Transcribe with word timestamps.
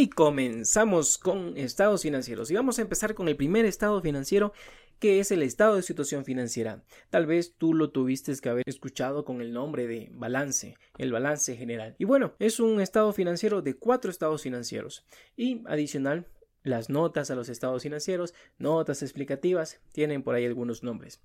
Y 0.00 0.08
comenzamos 0.08 1.18
con 1.18 1.58
estados 1.58 2.00
financieros. 2.00 2.50
Y 2.50 2.54
vamos 2.54 2.78
a 2.78 2.80
empezar 2.80 3.14
con 3.14 3.28
el 3.28 3.36
primer 3.36 3.66
estado 3.66 4.00
financiero 4.00 4.54
que 4.98 5.20
es 5.20 5.30
el 5.30 5.42
estado 5.42 5.76
de 5.76 5.82
situación 5.82 6.24
financiera. 6.24 6.82
Tal 7.10 7.26
vez 7.26 7.52
tú 7.58 7.74
lo 7.74 7.90
tuviste 7.90 8.34
que 8.40 8.48
haber 8.48 8.64
escuchado 8.64 9.26
con 9.26 9.42
el 9.42 9.52
nombre 9.52 9.86
de 9.86 10.08
balance, 10.14 10.78
el 10.96 11.12
balance 11.12 11.54
general. 11.54 11.96
Y 11.98 12.06
bueno, 12.06 12.32
es 12.38 12.60
un 12.60 12.80
estado 12.80 13.12
financiero 13.12 13.60
de 13.60 13.74
cuatro 13.74 14.10
estados 14.10 14.40
financieros. 14.40 15.04
Y 15.36 15.60
adicional, 15.66 16.26
las 16.62 16.88
notas 16.88 17.30
a 17.30 17.34
los 17.34 17.50
estados 17.50 17.82
financieros, 17.82 18.32
notas 18.56 19.02
explicativas, 19.02 19.80
tienen 19.92 20.22
por 20.22 20.34
ahí 20.34 20.46
algunos 20.46 20.82
nombres. 20.82 21.20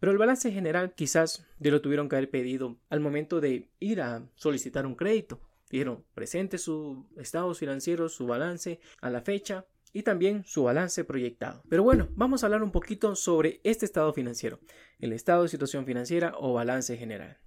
Pero 0.00 0.12
el 0.12 0.18
balance 0.18 0.52
general 0.52 0.92
quizás 0.94 1.46
te 1.62 1.70
lo 1.70 1.80
tuvieron 1.80 2.10
que 2.10 2.16
haber 2.16 2.28
pedido 2.28 2.76
al 2.90 3.00
momento 3.00 3.40
de 3.40 3.70
ir 3.80 4.02
a 4.02 4.28
solicitar 4.34 4.84
un 4.84 4.96
crédito. 4.96 5.40
Dijeron, 5.70 6.04
presente 6.14 6.58
su 6.58 7.06
estados 7.18 7.58
financieros, 7.58 8.14
su 8.14 8.26
balance 8.26 8.80
a 9.00 9.10
la 9.10 9.20
fecha 9.20 9.66
y 9.92 10.02
también 10.02 10.44
su 10.44 10.64
balance 10.64 11.04
proyectado. 11.04 11.62
Pero 11.68 11.82
bueno, 11.82 12.08
vamos 12.12 12.42
a 12.42 12.46
hablar 12.46 12.62
un 12.62 12.72
poquito 12.72 13.14
sobre 13.16 13.60
este 13.64 13.84
estado 13.84 14.12
financiero, 14.12 14.60
el 14.98 15.12
estado 15.12 15.42
de 15.42 15.48
situación 15.48 15.86
financiera 15.86 16.34
o 16.38 16.54
balance 16.54 16.96
general. 16.96 17.38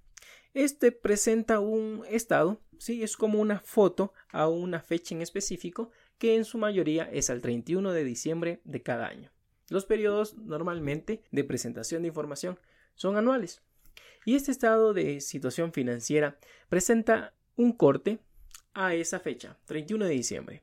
Este 0.54 0.92
presenta 0.92 1.60
un 1.60 2.04
estado, 2.10 2.60
sí, 2.78 3.02
es 3.02 3.16
como 3.16 3.40
una 3.40 3.60
foto 3.60 4.12
a 4.30 4.48
una 4.48 4.80
fecha 4.80 5.14
en 5.14 5.22
específico 5.22 5.90
que 6.18 6.36
en 6.36 6.44
su 6.44 6.58
mayoría 6.58 7.04
es 7.04 7.30
al 7.30 7.40
31 7.40 7.92
de 7.92 8.04
diciembre 8.04 8.60
de 8.64 8.82
cada 8.82 9.06
año. 9.06 9.32
Los 9.70 9.86
periodos 9.86 10.36
normalmente 10.36 11.22
de 11.30 11.44
presentación 11.44 12.02
de 12.02 12.08
información 12.08 12.58
son 12.94 13.16
anuales. 13.16 13.62
Y 14.24 14.36
este 14.36 14.50
estado 14.50 14.92
de 14.92 15.20
situación 15.20 15.72
financiera 15.72 16.38
presenta 16.68 17.34
un 17.56 17.72
corte 17.72 18.20
a 18.74 18.94
esa 18.94 19.20
fecha, 19.20 19.58
31 19.66 20.06
de 20.06 20.12
diciembre 20.12 20.62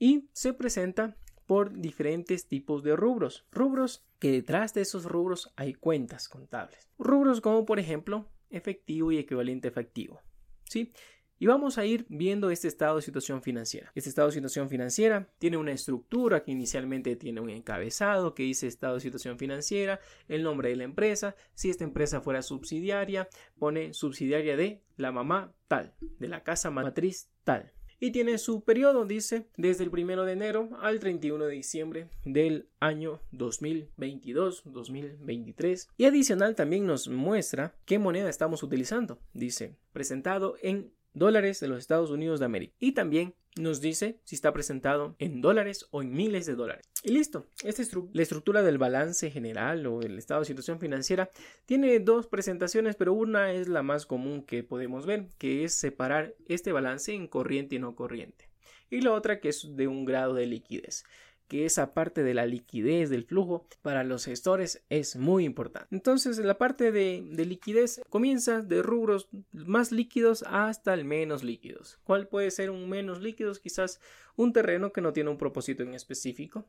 y 0.00 0.30
se 0.32 0.52
presenta 0.52 1.16
por 1.46 1.78
diferentes 1.78 2.48
tipos 2.48 2.82
de 2.82 2.96
rubros. 2.96 3.46
Rubros 3.52 4.04
que 4.18 4.32
detrás 4.32 4.74
de 4.74 4.80
esos 4.80 5.04
rubros 5.04 5.52
hay 5.56 5.74
cuentas 5.74 6.28
contables. 6.28 6.88
Rubros 6.98 7.40
como 7.40 7.64
por 7.64 7.78
ejemplo 7.78 8.28
efectivo 8.48 9.12
y 9.12 9.18
equivalente 9.18 9.68
efectivo. 9.68 10.20
¿Sí? 10.64 10.92
Y 11.38 11.46
vamos 11.46 11.78
a 11.78 11.86
ir 11.86 12.04
viendo 12.08 12.50
este 12.50 12.68
estado 12.68 12.96
de 12.96 13.02
situación 13.02 13.42
financiera. 13.42 13.90
Este 13.94 14.10
estado 14.10 14.28
de 14.28 14.34
situación 14.34 14.68
financiera 14.68 15.32
tiene 15.38 15.56
una 15.56 15.72
estructura 15.72 16.44
que 16.44 16.52
inicialmente 16.52 17.16
tiene 17.16 17.40
un 17.40 17.48
encabezado 17.48 18.34
que 18.34 18.42
dice 18.42 18.66
estado 18.66 18.96
de 18.96 19.00
situación 19.00 19.38
financiera, 19.38 20.00
el 20.28 20.42
nombre 20.42 20.68
de 20.68 20.76
la 20.76 20.84
empresa, 20.84 21.34
si 21.54 21.70
esta 21.70 21.84
empresa 21.84 22.20
fuera 22.20 22.42
subsidiaria, 22.42 23.28
pone 23.58 23.94
subsidiaria 23.94 24.56
de 24.56 24.82
la 24.96 25.12
mamá 25.12 25.54
tal, 25.70 25.94
de 26.18 26.26
la 26.26 26.42
casa 26.42 26.72
matriz 26.72 27.30
tal 27.44 27.72
y 28.00 28.10
tiene 28.12 28.38
su 28.38 28.64
periodo, 28.64 29.04
dice, 29.04 29.50
desde 29.58 29.84
el 29.84 29.90
1 29.90 30.24
de 30.24 30.32
enero 30.32 30.70
al 30.80 30.98
31 30.98 31.44
de 31.44 31.52
diciembre 31.52 32.08
del 32.24 32.70
año 32.80 33.20
2022-2023. 33.32 35.88
Y 35.98 36.06
adicional 36.06 36.56
también 36.56 36.86
nos 36.86 37.08
muestra 37.08 37.74
qué 37.84 37.98
moneda 37.98 38.30
estamos 38.30 38.62
utilizando. 38.62 39.18
Dice, 39.34 39.76
presentado 39.92 40.56
en 40.62 40.94
dólares 41.12 41.60
de 41.60 41.68
los 41.68 41.78
Estados 41.78 42.10
Unidos 42.10 42.40
de 42.40 42.46
América. 42.46 42.74
Y 42.78 42.92
también 42.92 43.34
nos 43.56 43.80
dice 43.80 44.20
si 44.24 44.34
está 44.34 44.52
presentado 44.52 45.16
en 45.18 45.40
dólares 45.40 45.86
o 45.90 46.02
en 46.02 46.12
miles 46.12 46.46
de 46.46 46.54
dólares. 46.54 46.84
Y 47.02 47.12
listo, 47.12 47.46
esta 47.64 47.82
es 47.82 47.90
la 48.12 48.22
estructura 48.22 48.62
del 48.62 48.78
balance 48.78 49.30
general 49.30 49.86
o 49.86 50.02
el 50.02 50.18
estado 50.18 50.40
de 50.40 50.46
situación 50.46 50.78
financiera 50.78 51.30
tiene 51.66 51.98
dos 51.98 52.26
presentaciones, 52.26 52.96
pero 52.96 53.12
una 53.12 53.52
es 53.52 53.68
la 53.68 53.82
más 53.82 54.06
común 54.06 54.42
que 54.44 54.62
podemos 54.62 55.06
ver, 55.06 55.28
que 55.38 55.64
es 55.64 55.74
separar 55.74 56.34
este 56.46 56.72
balance 56.72 57.12
en 57.12 57.26
corriente 57.26 57.76
y 57.76 57.78
no 57.78 57.96
corriente. 57.96 58.48
Y 58.90 59.00
la 59.02 59.12
otra 59.12 59.40
que 59.40 59.48
es 59.48 59.76
de 59.76 59.88
un 59.88 60.04
grado 60.04 60.34
de 60.34 60.46
liquidez 60.46 61.04
que 61.50 61.66
esa 61.66 61.94
parte 61.94 62.22
de 62.22 62.32
la 62.32 62.46
liquidez 62.46 63.10
del 63.10 63.24
flujo 63.24 63.66
para 63.82 64.04
los 64.04 64.24
gestores 64.24 64.84
es 64.88 65.16
muy 65.16 65.44
importante. 65.44 65.88
Entonces, 65.90 66.38
la 66.38 66.56
parte 66.58 66.92
de, 66.92 67.22
liquidez 67.44 68.00
comienza 68.08 68.62
de 68.62 68.82
rubros 68.82 69.28
más 69.50 69.90
líquidos 69.90 70.44
hasta 70.46 70.94
el 70.94 71.04
menos 71.04 71.42
líquidos. 71.42 71.98
¿Cuál 72.04 72.28
puede 72.28 72.52
ser 72.52 72.70
un 72.70 72.88
menos 72.88 73.20
líquidos? 73.20 73.58
Quizás 73.58 74.00
un 74.36 74.52
terreno 74.52 74.92
que 74.92 75.00
no 75.00 75.12
tiene 75.12 75.28
un 75.28 75.38
propósito 75.38 75.82
en 75.82 75.92
específico. 75.92 76.66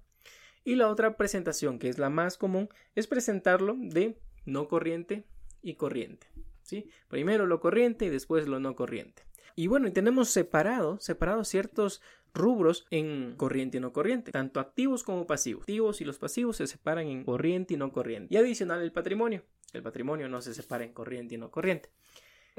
Y 0.63 0.73
la 0.73 0.87
otra 0.87 1.15
presentación, 1.15 1.77
que 1.77 1.87
es 1.87 1.99
la 1.99 2.09
más 2.09 2.39
común, 2.39 2.67
es 2.95 3.05
presentarlo 3.05 3.75
de 3.77 4.17
no 4.45 4.67
corriente 4.67 5.25
y 5.61 5.75
corriente. 5.75 6.25
¿sí? 6.63 6.89
Primero 7.07 7.45
lo 7.45 7.59
corriente 7.59 8.05
y 8.05 8.09
después 8.09 8.47
lo 8.47 8.59
no 8.59 8.75
corriente. 8.75 9.21
Y 9.55 9.67
bueno, 9.67 9.87
y 9.87 9.91
tenemos 9.91 10.29
separado, 10.29 10.99
separados 10.99 11.49
ciertos 11.49 12.01
rubros 12.33 12.85
en 12.89 13.35
corriente 13.35 13.77
y 13.77 13.79
no 13.79 13.93
corriente, 13.93 14.31
tanto 14.31 14.59
activos 14.59 15.03
como 15.03 15.27
pasivos. 15.27 15.63
Activos 15.63 16.01
y 16.01 16.05
los 16.05 16.17
pasivos 16.17 16.57
se 16.57 16.67
separan 16.67 17.07
en 17.07 17.23
corriente 17.23 17.73
y 17.73 17.77
no 17.77 17.91
corriente. 17.91 18.33
Y 18.33 18.37
adicional 18.37 18.81
el 18.81 18.91
patrimonio. 18.91 19.43
El 19.73 19.83
patrimonio 19.83 20.27
no 20.27 20.41
se 20.41 20.53
separa 20.53 20.83
en 20.83 20.93
corriente 20.93 21.35
y 21.35 21.37
no 21.37 21.51
corriente. 21.51 21.89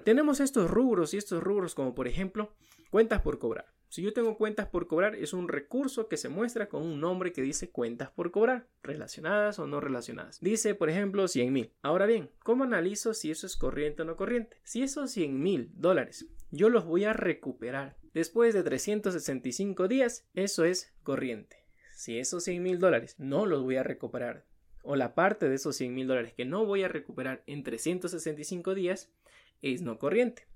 Tenemos 0.04 0.40
estos 0.40 0.70
rubros 0.70 1.14
y 1.14 1.18
estos 1.18 1.42
rubros 1.42 1.74
como 1.74 1.94
por 1.94 2.08
ejemplo 2.08 2.54
cuentas 2.90 3.20
por 3.20 3.38
cobrar. 3.38 3.66
Si 3.88 4.00
yo 4.00 4.14
tengo 4.14 4.38
cuentas 4.38 4.68
por 4.68 4.86
cobrar 4.86 5.14
es 5.14 5.34
un 5.34 5.48
recurso 5.48 6.08
que 6.08 6.16
se 6.16 6.30
muestra 6.30 6.70
con 6.70 6.82
un 6.82 6.98
nombre 6.98 7.32
que 7.32 7.42
dice 7.42 7.70
cuentas 7.70 8.10
por 8.10 8.30
cobrar, 8.30 8.66
relacionadas 8.82 9.58
o 9.58 9.66
no 9.66 9.80
relacionadas. 9.80 10.40
Dice 10.40 10.74
por 10.74 10.88
ejemplo 10.88 11.28
100 11.28 11.52
mil. 11.52 11.72
Ahora 11.82 12.06
bien, 12.06 12.30
¿cómo 12.42 12.64
analizo 12.64 13.12
si 13.12 13.30
eso 13.30 13.46
es 13.46 13.56
corriente 13.56 14.00
o 14.00 14.04
no 14.06 14.16
corriente? 14.16 14.56
Si 14.64 14.82
esos 14.82 15.10
100 15.10 15.42
mil 15.42 15.70
dólares 15.74 16.26
yo 16.50 16.68
los 16.68 16.84
voy 16.84 17.04
a 17.04 17.12
recuperar 17.12 17.96
después 18.14 18.54
de 18.54 18.62
365 18.62 19.88
días, 19.88 20.26
eso 20.34 20.64
es 20.64 20.92
corriente. 21.02 21.56
Si 21.94 22.18
esos 22.18 22.44
100 22.44 22.62
mil 22.62 22.78
dólares 22.78 23.16
no 23.18 23.46
los 23.46 23.62
voy 23.62 23.76
a 23.76 23.82
recuperar 23.82 24.44
o 24.82 24.96
la 24.96 25.14
parte 25.14 25.48
de 25.48 25.54
esos 25.54 25.76
100 25.76 25.94
mil 25.94 26.06
dólares 26.06 26.34
que 26.34 26.44
no 26.44 26.66
voy 26.66 26.82
a 26.82 26.88
recuperar 26.88 27.42
en 27.46 27.62
365 27.62 28.74
días 28.74 29.10
es 29.62 29.82
no 29.82 29.98
corriente. 29.98 30.46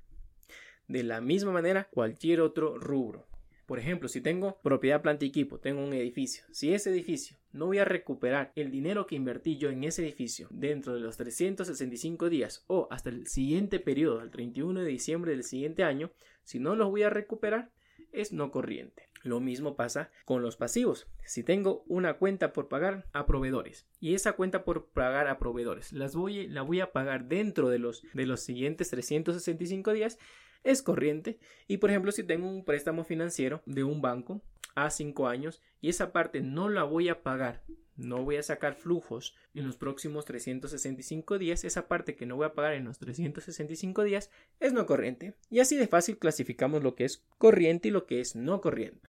De 0.89 1.03
la 1.03 1.21
misma 1.21 1.53
manera, 1.53 1.89
cualquier 1.91 2.41
otro 2.41 2.78
rubro. 2.78 3.27
Por 3.66 3.81
ejemplo, 3.81 4.09
si 4.09 4.21
tengo 4.21 4.59
propiedad, 4.62 5.03
planta 5.03 5.25
y 5.25 5.28
equipo, 5.28 5.59
tengo 5.59 5.82
un 5.84 5.93
edificio. 5.93 6.44
Si 6.53 6.72
ese 6.72 6.91
edificio 6.91 7.37
no 7.53 7.66
voy 7.66 7.78
a 7.78 7.84
recuperar 7.84 8.53
el 8.54 8.71
dinero 8.71 9.06
que 9.06 9.16
invertí 9.16 9.59
yo 9.59 9.71
en 9.71 9.82
ese 9.82 10.03
edificio 10.03 10.47
dentro 10.53 10.94
de 10.94 11.00
los 11.00 11.16
365 11.16 12.28
días 12.31 12.65
o 12.69 12.87
hasta 12.93 13.10
el 13.10 13.26
siguiente 13.26 13.81
periodo, 13.81 14.22
el 14.22 14.31
31 14.31 14.81
de 14.81 14.88
diciembre 14.88 15.32
del 15.32 15.43
siguiente 15.43 15.82
año, 15.82 16.12
si 16.44 16.60
no 16.60 16.76
los 16.76 16.91
voy 16.91 17.03
a 17.03 17.10
recuperar, 17.10 17.72
es 18.12 18.32
no 18.32 18.53
corriente. 18.53 19.09
Lo 19.25 19.41
mismo 19.41 19.75
pasa 19.75 20.12
con 20.25 20.43
los 20.43 20.56
pasivos. 20.56 21.09
Si 21.25 21.43
tengo 21.43 21.82
una 21.88 22.15
cuenta 22.15 22.53
por 22.53 22.69
pagar 22.69 23.06
a 23.12 23.26
proveedores 23.26 23.88
y 23.99 24.15
esa 24.15 24.34
cuenta 24.34 24.65
por 24.65 24.87
pagar 24.91 25.26
a 25.26 25.38
proveedores 25.38 25.93
las 25.93 26.15
voy, 26.15 26.47
la 26.47 26.62
voy 26.62 26.78
a 26.81 26.93
pagar 26.93 27.25
dentro 27.25 27.69
de 27.69 27.81
los, 27.81 28.05
de 28.15 28.26
los 28.26 28.43
siguientes 28.43 28.91
365 28.91 29.93
días, 29.93 30.19
es 30.65 30.83
corriente. 30.83 31.39
Y 31.69 31.78
por 31.78 31.91
ejemplo, 31.91 32.12
si 32.12 32.22
tengo 32.22 32.49
un 32.49 32.65
préstamo 32.65 33.05
financiero 33.05 33.62
de 33.67 33.84
un 33.84 34.00
banco 34.00 34.43
a 34.75 34.91
5 34.91 35.28
años 35.28 35.62
y 35.81 35.89
esa 35.89 36.12
parte 36.12 36.41
no 36.41 36.69
la 36.69 36.84
voy 36.84 37.09
a 37.09 37.22
pagar, 37.22 37.62
no 37.97 38.22
voy 38.25 38.37
a 38.37 38.43
sacar 38.43 38.75
flujos 38.75 39.34
en 39.55 39.67
los 39.67 39.77
próximos 39.77 40.25
365 40.27 41.39
días, 41.39 41.65
esa 41.65 41.89
parte 41.89 42.15
que 42.15 42.27
no 42.27 42.37
voy 42.37 42.47
a 42.47 42.53
pagar 42.53 42.75
en 42.75 42.84
los 42.84 42.99
365 42.99 44.05
días 44.05 44.31
es 44.61 44.72
no 44.72 44.87
corriente. 44.87 45.34
Y 45.50 45.61
así 45.61 45.77
de 45.77 45.89
fácil 45.89 46.19
clasificamos 46.19 46.83
lo 46.83 46.94
que 46.94 47.05
es 47.05 47.25
corriente 47.38 47.88
y 47.88 47.91
lo 47.91 48.06
que 48.06 48.21
es 48.21 48.37
no 48.37 48.61
corriente. 48.61 49.06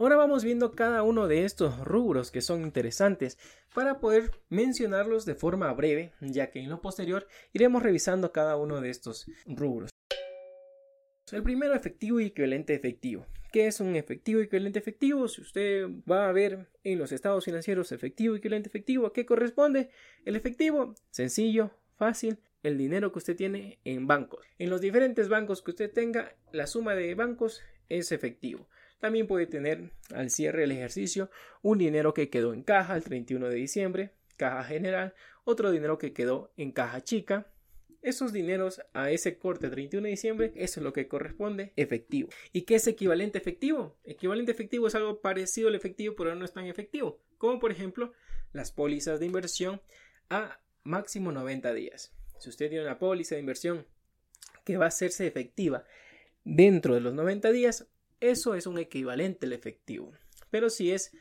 Ahora 0.00 0.14
vamos 0.14 0.44
viendo 0.44 0.70
cada 0.76 1.02
uno 1.02 1.26
de 1.26 1.44
estos 1.44 1.80
rubros 1.80 2.30
que 2.30 2.40
son 2.40 2.62
interesantes 2.62 3.36
para 3.74 3.98
poder 3.98 4.30
mencionarlos 4.48 5.24
de 5.24 5.34
forma 5.34 5.72
breve, 5.72 6.12
ya 6.20 6.52
que 6.52 6.60
en 6.60 6.70
lo 6.70 6.80
posterior 6.80 7.26
iremos 7.52 7.82
revisando 7.82 8.30
cada 8.30 8.56
uno 8.56 8.80
de 8.80 8.90
estos 8.90 9.26
rubros. 9.44 9.90
El 11.32 11.42
primero, 11.42 11.74
efectivo 11.74 12.20
y 12.20 12.26
equivalente 12.26 12.74
efectivo. 12.74 13.26
¿Qué 13.50 13.66
es 13.66 13.80
un 13.80 13.96
efectivo 13.96 14.40
y 14.40 14.44
equivalente 14.44 14.78
efectivo? 14.78 15.26
Si 15.26 15.40
usted 15.40 15.88
va 16.08 16.28
a 16.28 16.32
ver 16.32 16.68
en 16.84 16.98
los 17.00 17.10
estados 17.10 17.44
financieros 17.44 17.90
efectivo 17.90 18.36
y 18.36 18.38
equivalente 18.38 18.68
efectivo, 18.68 19.04
¿a 19.04 19.12
qué 19.12 19.26
corresponde? 19.26 19.90
El 20.24 20.36
efectivo, 20.36 20.94
sencillo, 21.10 21.72
fácil, 21.96 22.38
el 22.62 22.78
dinero 22.78 23.10
que 23.10 23.18
usted 23.18 23.34
tiene 23.34 23.80
en 23.84 24.06
bancos. 24.06 24.46
En 24.58 24.70
los 24.70 24.80
diferentes 24.80 25.28
bancos 25.28 25.60
que 25.60 25.72
usted 25.72 25.92
tenga, 25.92 26.36
la 26.52 26.68
suma 26.68 26.94
de 26.94 27.16
bancos 27.16 27.62
es 27.88 28.12
efectivo. 28.12 28.68
También 29.00 29.26
puede 29.26 29.46
tener 29.46 29.92
al 30.12 30.30
cierre 30.30 30.62
del 30.62 30.72
ejercicio 30.72 31.30
un 31.62 31.78
dinero 31.78 32.14
que 32.14 32.30
quedó 32.30 32.52
en 32.52 32.62
caja 32.62 32.96
el 32.96 33.04
31 33.04 33.48
de 33.48 33.54
diciembre, 33.54 34.10
caja 34.36 34.64
general, 34.64 35.14
otro 35.44 35.70
dinero 35.70 35.98
que 35.98 36.12
quedó 36.12 36.52
en 36.56 36.72
caja 36.72 37.00
chica. 37.00 37.46
Esos 38.02 38.32
dineros 38.32 38.80
a 38.92 39.10
ese 39.10 39.38
corte 39.38 39.70
31 39.70 40.04
de 40.04 40.10
diciembre, 40.10 40.52
eso 40.56 40.80
es 40.80 40.84
lo 40.84 40.92
que 40.92 41.08
corresponde 41.08 41.72
efectivo. 41.76 42.28
¿Y 42.52 42.62
qué 42.62 42.76
es 42.76 42.86
equivalente 42.86 43.38
efectivo? 43.38 43.96
Equivalente 44.04 44.52
efectivo 44.52 44.86
es 44.86 44.94
algo 44.94 45.20
parecido 45.20 45.68
al 45.68 45.74
efectivo, 45.74 46.14
pero 46.16 46.34
no 46.34 46.44
es 46.44 46.52
tan 46.52 46.66
efectivo. 46.66 47.20
Como 47.38 47.58
por 47.58 47.72
ejemplo 47.72 48.12
las 48.52 48.72
pólizas 48.72 49.20
de 49.20 49.26
inversión 49.26 49.80
a 50.30 50.60
máximo 50.84 51.32
90 51.32 51.72
días. 51.74 52.12
Si 52.38 52.48
usted 52.48 52.68
tiene 52.68 52.84
una 52.84 52.98
póliza 52.98 53.34
de 53.34 53.40
inversión 53.40 53.86
que 54.64 54.76
va 54.76 54.86
a 54.86 54.88
hacerse 54.88 55.26
efectiva 55.26 55.84
dentro 56.44 56.94
de 56.94 57.00
los 57.00 57.14
90 57.14 57.50
días, 57.52 57.88
eso 58.20 58.54
es 58.54 58.66
un 58.66 58.78
equivalente 58.78 59.46
al 59.46 59.52
efectivo. 59.52 60.12
Pero 60.50 60.70
si 60.70 60.92
es 60.92 61.12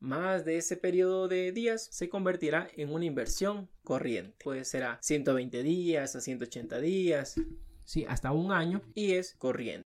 más 0.00 0.44
de 0.44 0.56
ese 0.56 0.76
periodo 0.76 1.28
de 1.28 1.52
días, 1.52 1.88
se 1.92 2.08
convertirá 2.08 2.68
en 2.76 2.92
una 2.92 3.04
inversión 3.04 3.70
corriente. 3.84 4.34
Puede 4.42 4.64
ser 4.64 4.82
a 4.82 4.98
120 5.00 5.62
días, 5.62 6.16
a 6.16 6.20
180 6.20 6.80
días, 6.80 7.40
sí, 7.84 8.04
hasta 8.08 8.32
un 8.32 8.52
año 8.52 8.82
y 8.94 9.12
es 9.12 9.34
corriente. 9.34 9.86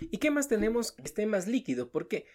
¿Y 0.00 0.18
qué 0.18 0.30
más 0.30 0.48
tenemos 0.48 0.92
que 0.92 1.02
esté 1.02 1.24
más 1.24 1.46
líquido? 1.46 1.90
¿Por 1.90 2.08
qué? 2.08 2.26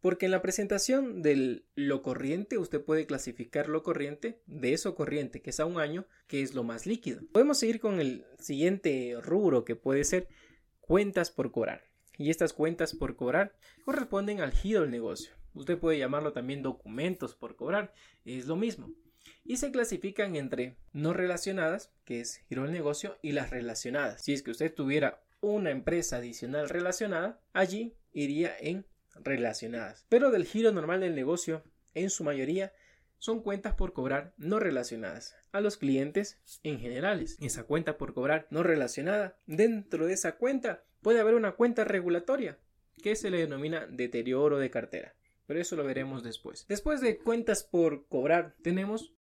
Porque 0.00 0.26
en 0.26 0.32
la 0.32 0.42
presentación 0.42 1.22
de 1.22 1.64
lo 1.74 2.02
corriente 2.02 2.58
usted 2.58 2.82
puede 2.82 3.06
clasificar 3.06 3.68
lo 3.68 3.82
corriente 3.82 4.40
de 4.46 4.72
eso 4.72 4.94
corriente, 4.94 5.42
que 5.42 5.50
es 5.50 5.60
a 5.60 5.66
un 5.66 5.78
año, 5.78 6.06
que 6.26 6.42
es 6.42 6.54
lo 6.54 6.64
más 6.64 6.86
líquido. 6.86 7.20
Podemos 7.32 7.58
seguir 7.58 7.80
con 7.80 8.00
el 8.00 8.24
siguiente 8.38 9.14
rubro 9.22 9.64
que 9.64 9.76
puede 9.76 10.04
ser 10.04 10.26
cuentas 10.80 11.30
por 11.30 11.52
cobrar. 11.52 11.91
Y 12.18 12.30
estas 12.30 12.52
cuentas 12.52 12.94
por 12.94 13.16
cobrar 13.16 13.54
corresponden 13.84 14.40
al 14.40 14.52
giro 14.52 14.82
del 14.82 14.90
negocio. 14.90 15.32
Usted 15.54 15.78
puede 15.78 15.98
llamarlo 15.98 16.32
también 16.32 16.62
documentos 16.62 17.34
por 17.34 17.56
cobrar, 17.56 17.92
es 18.24 18.46
lo 18.46 18.56
mismo. 18.56 18.90
Y 19.44 19.56
se 19.56 19.70
clasifican 19.70 20.36
entre 20.36 20.76
no 20.92 21.12
relacionadas, 21.12 21.92
que 22.04 22.20
es 22.20 22.38
giro 22.48 22.62
del 22.62 22.72
negocio, 22.72 23.18
y 23.22 23.32
las 23.32 23.50
relacionadas. 23.50 24.22
Si 24.22 24.32
es 24.32 24.42
que 24.42 24.50
usted 24.50 24.72
tuviera 24.72 25.22
una 25.40 25.70
empresa 25.70 26.16
adicional 26.16 26.68
relacionada, 26.68 27.40
allí 27.52 27.96
iría 28.12 28.54
en 28.58 28.86
relacionadas. 29.14 30.06
Pero 30.08 30.30
del 30.30 30.46
giro 30.46 30.72
normal 30.72 31.00
del 31.00 31.14
negocio, 31.14 31.64
en 31.94 32.10
su 32.10 32.24
mayoría, 32.24 32.72
son 33.18 33.42
cuentas 33.42 33.74
por 33.74 33.92
cobrar 33.92 34.34
no 34.36 34.58
relacionadas 34.58 35.36
a 35.52 35.60
los 35.60 35.76
clientes 35.76 36.40
en 36.62 36.80
generales. 36.80 37.36
Esa 37.40 37.64
cuenta 37.64 37.96
por 37.98 38.14
cobrar 38.14 38.48
no 38.50 38.62
relacionada, 38.62 39.38
dentro 39.46 40.06
de 40.06 40.14
esa 40.14 40.36
cuenta 40.36 40.84
puede 41.02 41.20
haber 41.20 41.34
una 41.34 41.52
cuenta 41.52 41.84
regulatoria 41.84 42.58
que 43.02 43.16
se 43.16 43.30
le 43.30 43.38
denomina 43.38 43.86
deterioro 43.86 44.58
de 44.58 44.70
cartera. 44.70 45.14
Pero 45.46 45.60
eso 45.60 45.76
lo 45.76 45.84
veremos 45.84 46.22
después. 46.22 46.66
Después 46.68 47.00
de 47.00 47.18
cuentas 47.18 47.64
por 47.64 48.06
cobrar, 48.06 48.54
tenemos 48.62 49.12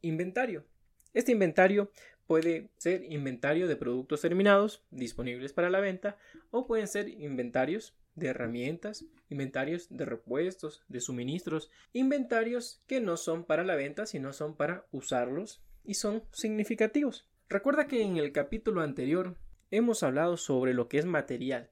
inventario. 0.00 0.64
Este 1.12 1.32
inventario 1.32 1.90
puede 2.26 2.70
ser 2.76 3.04
inventario 3.04 3.68
de 3.68 3.76
productos 3.76 4.22
terminados 4.22 4.82
disponibles 4.90 5.52
para 5.52 5.70
la 5.70 5.80
venta 5.80 6.16
o 6.50 6.66
pueden 6.66 6.88
ser 6.88 7.08
inventarios 7.08 7.94
de 8.14 8.28
herramientas, 8.28 9.04
inventarios 9.28 9.88
de 9.90 10.04
repuestos, 10.04 10.82
de 10.88 11.00
suministros, 11.00 11.70
inventarios 11.92 12.82
que 12.86 13.00
no 13.00 13.16
son 13.16 13.44
para 13.44 13.64
la 13.64 13.74
venta, 13.74 14.06
sino 14.06 14.32
son 14.32 14.56
para 14.56 14.86
usarlos 14.92 15.62
y 15.84 15.94
son 15.94 16.22
significativos. 16.32 17.28
Recuerda 17.48 17.86
que 17.86 18.02
en 18.02 18.16
el 18.16 18.32
capítulo 18.32 18.80
anterior 18.80 19.36
hemos 19.76 20.02
hablado 20.02 20.36
sobre 20.36 20.74
lo 20.74 20.88
que 20.88 20.98
es 20.98 21.04
material 21.04 21.68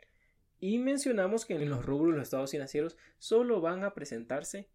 y 0.59 0.79
mencionamos 0.79 1.45
que 1.45 1.55
en 1.55 1.69
los 1.69 1.85
rubros 1.85 2.13
de 2.13 2.19
los 2.19 2.27
estados 2.29 2.51
financieros 2.51 2.97
solo 3.19 3.61
van 3.61 3.85
a 3.85 3.95
presentarse 3.95 4.69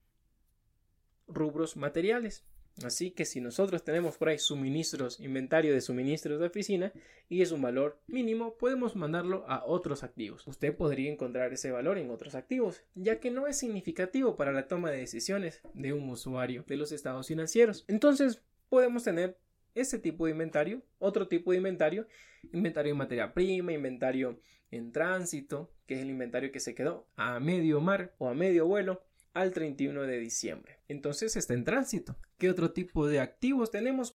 rubros 1.28 1.78
materiales. 1.78 2.46
Así 2.84 3.12
que 3.12 3.26
si 3.26 3.42
nosotros 3.42 3.84
tenemos 3.84 4.18
por 4.18 4.30
ahí 4.30 4.38
suministros, 4.38 5.20
inventario 5.20 5.74
de 5.74 5.82
suministros 5.82 6.40
de 6.40 6.46
oficina 6.46 6.94
y 7.28 7.42
es 7.42 7.52
un 7.52 7.62
valor 7.62 8.00
mínimo, 8.06 8.56
podemos 8.56 8.96
mandarlo 8.96 9.46
a 9.48 9.66
otros 9.66 10.04
activos. 10.04 10.46
Usted 10.46 10.76
podría 10.76 11.12
encontrar 11.12 11.52
ese 11.52 11.72
valor 11.72 11.98
en 11.98 12.12
otros 12.12 12.36
activos, 12.36 12.84
ya 12.94 13.20
que 13.20 13.32
no 13.32 13.48
es 13.48 13.58
significativo 13.58 14.36
para 14.36 14.52
la 14.52 14.68
toma 14.68 14.92
de 14.92 15.00
decisiones 15.00 15.62
de 15.74 15.94
un 15.94 16.08
usuario 16.10 16.64
de 16.68 16.78
los 16.78 16.92
estados 16.92 17.28
financieros. 17.28 17.84
Entonces, 17.88 18.44
podemos 18.70 19.04
tener 19.04 19.40
ese 19.80 20.00
tipo 20.00 20.26
de 20.26 20.32
inventario, 20.32 20.82
otro 21.00 21.28
tipo 21.28 21.52
de 21.52 21.58
inventario, 21.58 22.08
inventario 22.52 22.92
en 22.92 22.98
materia 22.98 23.34
prima, 23.34 23.74
inventario 23.74 24.40
en 24.72 24.92
tránsito, 24.92 25.72
que 25.86 25.96
es 25.96 26.02
el 26.02 26.10
inventario 26.10 26.52
que 26.52 26.60
se 26.60 26.76
quedó 26.76 27.08
a 27.16 27.40
medio 27.40 27.80
mar 27.80 28.14
o 28.18 28.28
a 28.28 28.34
medio 28.34 28.68
vuelo 28.68 29.04
al 29.34 29.54
31 29.54 30.04
de 30.04 30.20
diciembre. 30.20 30.80
Entonces 30.88 31.36
está 31.36 31.54
en 31.54 31.64
tránsito. 31.64 32.18
¿Qué 32.38 32.50
otro 32.50 32.72
tipo 32.72 33.08
de 33.08 33.20
activos 33.20 33.72
tenemos? 33.72 34.16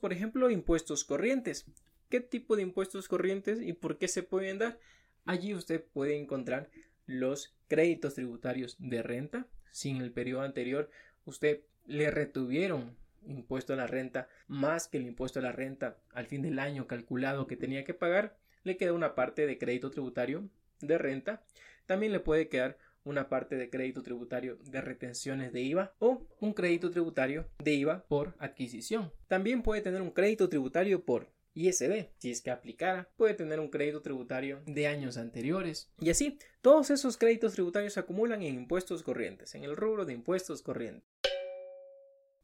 Por 0.00 0.12
ejemplo, 0.12 0.50
impuestos 0.50 1.04
corrientes. 1.04 1.66
¿Qué 2.08 2.20
tipo 2.20 2.56
de 2.56 2.62
impuestos 2.62 3.08
corrientes 3.08 3.60
y 3.60 3.72
por 3.72 3.98
qué 3.98 4.08
se 4.08 4.22
pueden 4.22 4.58
dar? 4.58 4.78
Allí 5.24 5.54
usted 5.54 5.84
puede 5.92 6.16
encontrar 6.16 6.70
los 7.06 7.56
créditos 7.68 8.14
tributarios 8.14 8.76
de 8.78 9.02
renta. 9.02 9.46
Si 9.70 9.90
en 9.90 9.98
el 9.98 10.12
periodo 10.12 10.42
anterior 10.42 10.90
usted 11.24 11.62
le 11.86 12.10
retuvieron 12.10 12.96
impuesto 13.26 13.72
a 13.72 13.76
la 13.76 13.86
renta 13.86 14.28
más 14.46 14.88
que 14.88 14.98
el 14.98 15.06
impuesto 15.06 15.38
a 15.38 15.42
la 15.42 15.52
renta 15.52 15.98
al 16.12 16.26
fin 16.26 16.42
del 16.42 16.58
año 16.58 16.86
calculado 16.86 17.46
que 17.46 17.56
tenía 17.56 17.84
que 17.84 17.94
pagar, 17.94 18.36
le 18.64 18.76
queda 18.76 18.92
una 18.92 19.14
parte 19.14 19.46
de 19.46 19.58
crédito 19.58 19.90
tributario 19.90 20.48
de 20.80 20.98
renta. 20.98 21.42
También 21.86 22.12
le 22.12 22.20
puede 22.20 22.48
quedar 22.48 22.78
una 23.04 23.28
parte 23.28 23.56
de 23.56 23.70
crédito 23.70 24.02
tributario 24.02 24.58
de 24.64 24.80
retenciones 24.80 25.52
de 25.52 25.62
IVA 25.62 25.94
o 26.00 26.26
un 26.40 26.52
crédito 26.52 26.90
tributario 26.90 27.48
de 27.62 27.74
IVA 27.74 28.04
por 28.08 28.34
adquisición. 28.38 29.12
También 29.28 29.62
puede 29.62 29.80
tener 29.80 30.02
un 30.02 30.10
crédito 30.10 30.48
tributario 30.48 31.04
por 31.04 31.30
ISD, 31.56 32.08
si 32.18 32.30
es 32.30 32.42
que 32.42 32.50
aplicara, 32.50 33.08
puede 33.16 33.32
tener 33.32 33.60
un 33.60 33.70
crédito 33.70 34.02
tributario 34.02 34.60
de 34.66 34.88
años 34.88 35.16
anteriores. 35.16 35.90
Y 35.98 36.10
así, 36.10 36.38
todos 36.60 36.90
esos 36.90 37.16
créditos 37.16 37.54
tributarios 37.54 37.94
se 37.94 38.00
acumulan 38.00 38.42
en 38.42 38.54
impuestos 38.54 39.02
corrientes, 39.02 39.54
en 39.54 39.64
el 39.64 39.74
rubro 39.74 40.04
de 40.04 40.12
impuestos 40.12 40.60
corrientes. 40.60 41.08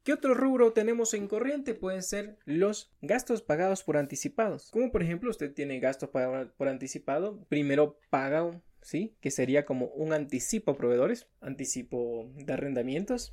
¿Qué 0.04 0.12
otro 0.12 0.34
rubro 0.34 0.72
tenemos 0.72 1.14
en 1.14 1.28
corriente? 1.28 1.74
Pueden 1.74 2.02
ser 2.02 2.36
los 2.44 2.92
gastos 3.02 3.40
pagados 3.40 3.84
por 3.84 3.96
anticipados. 3.96 4.70
Como 4.72 4.90
por 4.90 5.02
ejemplo, 5.02 5.30
usted 5.30 5.54
tiene 5.54 5.78
gastos 5.78 6.10
por 6.10 6.68
anticipado, 6.68 7.44
primero 7.48 7.98
paga 8.10 8.60
¿sí? 8.80 9.16
Que 9.20 9.30
sería 9.30 9.64
como 9.64 9.86
un 9.86 10.12
anticipo 10.12 10.72
a 10.72 10.76
proveedores, 10.76 11.28
anticipo 11.40 12.28
de 12.34 12.52
arrendamientos. 12.52 13.32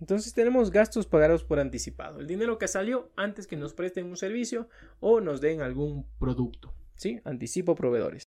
Entonces 0.00 0.34
tenemos 0.34 0.70
gastos 0.70 1.06
pagados 1.06 1.44
por 1.44 1.60
anticipado, 1.60 2.20
el 2.20 2.26
dinero 2.26 2.58
que 2.58 2.68
salió 2.68 3.10
antes 3.16 3.46
que 3.46 3.56
nos 3.56 3.74
presten 3.74 4.06
un 4.06 4.16
servicio 4.16 4.68
o 5.00 5.20
nos 5.20 5.40
den 5.40 5.60
algún 5.60 6.06
producto, 6.18 6.74
¿sí? 6.94 7.20
Anticipo 7.24 7.74
proveedores. 7.74 8.24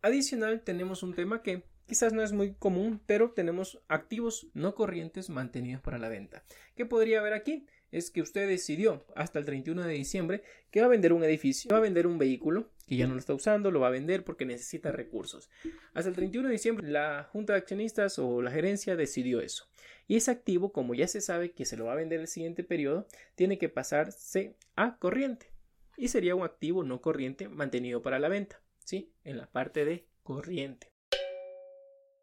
Adicional 0.00 0.62
tenemos 0.62 1.02
un 1.02 1.14
tema 1.14 1.42
que 1.42 1.64
quizás 1.86 2.12
no 2.12 2.22
es 2.22 2.32
muy 2.32 2.54
común, 2.54 3.00
pero 3.06 3.32
tenemos 3.32 3.80
activos 3.88 4.48
no 4.54 4.74
corrientes 4.74 5.30
mantenidos 5.30 5.82
para 5.82 5.98
la 5.98 6.08
venta. 6.08 6.44
¿Qué 6.74 6.86
podría 6.86 7.20
haber 7.20 7.34
aquí? 7.34 7.66
es 7.92 8.10
que 8.10 8.22
usted 8.22 8.48
decidió 8.48 9.04
hasta 9.14 9.38
el 9.38 9.44
31 9.44 9.84
de 9.84 9.92
diciembre 9.92 10.42
que 10.70 10.80
va 10.80 10.86
a 10.86 10.88
vender 10.90 11.12
un 11.12 11.22
edificio, 11.22 11.70
va 11.70 11.76
a 11.76 11.80
vender 11.80 12.06
un 12.06 12.18
vehículo 12.18 12.70
que 12.86 12.96
ya 12.96 13.06
no 13.06 13.14
lo 13.14 13.20
está 13.20 13.34
usando, 13.34 13.70
lo 13.70 13.80
va 13.80 13.88
a 13.88 13.92
vender 13.92 14.24
porque 14.24 14.46
necesita 14.46 14.90
recursos. 14.90 15.50
Hasta 15.92 16.08
el 16.08 16.16
31 16.16 16.48
de 16.48 16.52
diciembre 16.52 16.88
la 16.88 17.28
junta 17.30 17.52
de 17.52 17.60
accionistas 17.60 18.18
o 18.18 18.42
la 18.42 18.50
gerencia 18.50 18.96
decidió 18.96 19.40
eso. 19.40 19.68
Y 20.08 20.16
ese 20.16 20.30
activo, 20.30 20.72
como 20.72 20.94
ya 20.94 21.06
se 21.06 21.20
sabe 21.20 21.52
que 21.52 21.64
se 21.64 21.76
lo 21.76 21.84
va 21.84 21.92
a 21.92 21.96
vender 21.96 22.20
el 22.20 22.28
siguiente 22.28 22.64
periodo, 22.64 23.06
tiene 23.34 23.58
que 23.58 23.68
pasarse 23.68 24.56
a 24.74 24.96
corriente. 24.96 25.52
Y 25.96 26.08
sería 26.08 26.34
un 26.34 26.42
activo 26.42 26.82
no 26.82 27.00
corriente 27.00 27.48
mantenido 27.48 28.02
para 28.02 28.18
la 28.18 28.28
venta, 28.28 28.60
¿sí? 28.84 29.12
En 29.24 29.36
la 29.36 29.46
parte 29.50 29.84
de 29.84 30.06
corriente. 30.22 30.91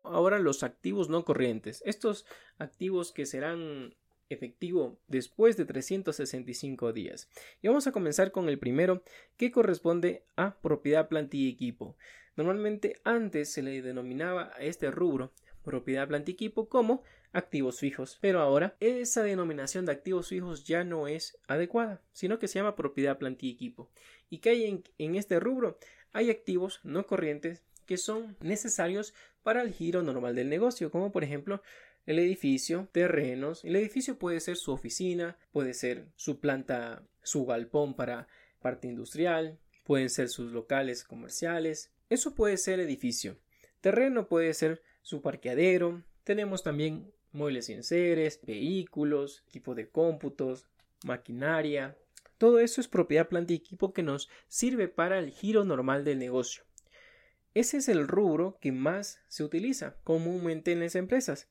Ahora 0.03 0.39
los 0.39 0.63
activos 0.63 1.09
no 1.09 1.25
corrientes. 1.25 1.81
Estos 1.85 2.25
activos 2.57 3.11
que 3.11 3.25
serán 3.25 3.95
efectivo 4.29 4.99
después 5.07 5.57
de 5.57 5.65
365 5.65 6.93
días. 6.93 7.29
Y 7.61 7.67
vamos 7.67 7.87
a 7.87 7.91
comenzar 7.91 8.31
con 8.31 8.47
el 8.47 8.59
primero 8.59 9.03
que 9.37 9.51
corresponde 9.51 10.23
a 10.35 10.55
propiedad, 10.59 11.09
plantilla 11.09 11.49
y 11.49 11.53
equipo. 11.53 11.97
Normalmente 12.35 13.01
antes 13.03 13.51
se 13.51 13.63
le 13.63 13.81
denominaba 13.81 14.53
a 14.55 14.61
este 14.61 14.91
rubro 14.91 15.33
propiedad, 15.63 16.07
planta 16.07 16.31
y 16.31 16.33
equipo 16.33 16.69
como 16.69 17.03
activos 17.31 17.79
fijos, 17.79 18.17
pero 18.21 18.39
ahora 18.39 18.75
esa 18.79 19.23
denominación 19.23 19.85
de 19.85 19.91
activos 19.91 20.29
fijos 20.29 20.63
ya 20.63 20.83
no 20.83 21.07
es 21.07 21.37
adecuada, 21.47 22.01
sino 22.11 22.39
que 22.39 22.47
se 22.47 22.57
llama 22.59 22.75
propiedad, 22.75 23.17
planta 23.17 23.45
y 23.45 23.51
equipo. 23.51 23.89
¿Y 24.29 24.39
que 24.39 24.49
hay 24.49 24.83
en 24.97 25.15
este 25.15 25.39
rubro? 25.39 25.77
Hay 26.11 26.31
activos 26.31 26.79
no 26.83 27.05
corrientes 27.05 27.63
que 27.89 27.97
son 27.97 28.37
necesarios 28.39 29.15
para 29.41 29.63
el 29.63 29.73
giro 29.73 30.03
normal 30.03 30.35
del 30.35 30.47
negocio, 30.47 30.91
como 30.91 31.11
por 31.11 31.23
ejemplo 31.23 31.63
el 32.05 32.19
edificio, 32.19 32.87
terrenos. 32.91 33.65
El 33.65 33.75
edificio 33.75 34.19
puede 34.19 34.41
ser 34.41 34.57
su 34.57 34.71
oficina, 34.71 35.39
puede 35.51 35.73
ser 35.73 36.05
su 36.15 36.39
planta, 36.39 37.01
su 37.23 37.47
galpón 37.47 37.95
para 37.95 38.27
parte 38.61 38.87
industrial, 38.87 39.57
pueden 39.85 40.11
ser 40.11 40.29
sus 40.29 40.51
locales 40.51 41.03
comerciales. 41.03 41.91
Eso 42.11 42.35
puede 42.35 42.57
ser 42.57 42.79
edificio. 42.79 43.39
Terreno 43.81 44.27
puede 44.27 44.53
ser 44.53 44.83
su 45.01 45.23
parqueadero. 45.23 46.03
Tenemos 46.23 46.61
también 46.61 47.11
muebles 47.31 47.69
y 47.69 47.73
enseres, 47.73 48.39
vehículos, 48.45 49.43
equipo 49.47 49.73
de 49.73 49.89
cómputos, 49.89 50.67
maquinaria. 51.05 51.97
Todo 52.37 52.59
eso 52.59 52.81
es 52.81 52.87
propiedad, 52.87 53.27
planta 53.27 53.53
y 53.53 53.55
equipo 53.55 53.93
que 53.93 54.03
nos 54.03 54.29
sirve 54.47 54.89
para 54.89 55.17
el 55.17 55.31
giro 55.31 55.65
normal 55.65 56.03
del 56.03 56.19
negocio. 56.19 56.68
Ese 57.53 57.77
es 57.77 57.89
el 57.89 58.07
rubro 58.07 58.57
que 58.61 58.71
más 58.71 59.19
se 59.27 59.43
utiliza 59.43 59.95
comúnmente 60.03 60.71
en 60.71 60.81
las 60.81 60.95
empresas. 60.95 61.49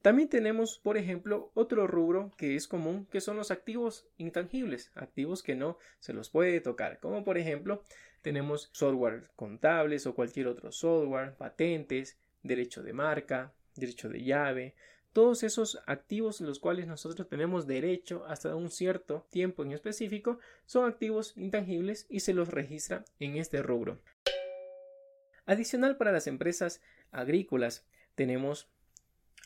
También 0.00 0.28
tenemos, 0.28 0.78
por 0.78 0.96
ejemplo, 0.96 1.50
otro 1.54 1.88
rubro 1.88 2.30
que 2.36 2.54
es 2.54 2.68
común, 2.68 3.06
que 3.10 3.20
son 3.20 3.36
los 3.36 3.50
activos 3.50 4.06
intangibles, 4.16 4.92
activos 4.94 5.42
que 5.42 5.56
no 5.56 5.76
se 5.98 6.12
los 6.12 6.30
puede 6.30 6.60
tocar, 6.60 7.00
como 7.00 7.24
por 7.24 7.36
ejemplo 7.36 7.84
tenemos 8.22 8.70
software 8.72 9.30
contables 9.34 10.06
o 10.06 10.14
cualquier 10.14 10.46
otro 10.46 10.70
software, 10.70 11.34
patentes, 11.34 12.16
derecho 12.42 12.82
de 12.84 12.92
marca, 12.92 13.52
derecho 13.74 14.08
de 14.08 14.22
llave, 14.22 14.76
todos 15.12 15.42
esos 15.42 15.80
activos 15.86 16.40
los 16.40 16.60
cuales 16.60 16.86
nosotros 16.86 17.28
tenemos 17.28 17.66
derecho 17.66 18.24
hasta 18.26 18.54
un 18.54 18.70
cierto 18.70 19.26
tiempo 19.30 19.64
en 19.64 19.72
específico 19.72 20.38
son 20.64 20.88
activos 20.88 21.32
intangibles 21.36 22.06
y 22.08 22.20
se 22.20 22.34
los 22.34 22.48
registra 22.48 23.04
en 23.18 23.36
este 23.36 23.62
rubro. 23.62 24.00
Adicional 25.48 25.96
para 25.96 26.12
las 26.12 26.28
empresas 26.28 26.80
agrícolas 27.10 27.84
tenemos 28.14 28.68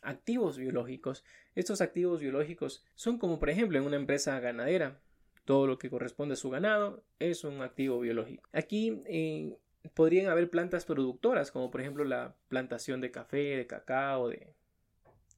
activos 0.03 0.59
biológicos. 0.59 1.25
Estos 1.55 1.81
activos 1.81 2.21
biológicos 2.21 2.85
son 2.95 3.17
como 3.17 3.39
por 3.39 3.49
ejemplo 3.49 3.79
en 3.79 3.85
una 3.85 3.97
empresa 3.97 4.39
ganadera. 4.41 5.01
Todo 5.45 5.67
lo 5.67 5.79
que 5.79 5.89
corresponde 5.89 6.35
a 6.35 6.37
su 6.37 6.51
ganado 6.51 7.03
es 7.19 7.45
un 7.45 7.63
activo 7.63 8.01
biológico. 8.01 8.49
Aquí 8.53 9.03
eh, 9.07 9.57
podrían 9.95 10.29
haber 10.29 10.51
plantas 10.51 10.85
productoras 10.85 11.51
como 11.51 11.71
por 11.71 11.81
ejemplo 11.81 12.05
la 12.05 12.35
plantación 12.49 13.01
de 13.01 13.11
café, 13.11 13.57
de 13.57 13.67
cacao, 13.67 14.29
de 14.29 14.55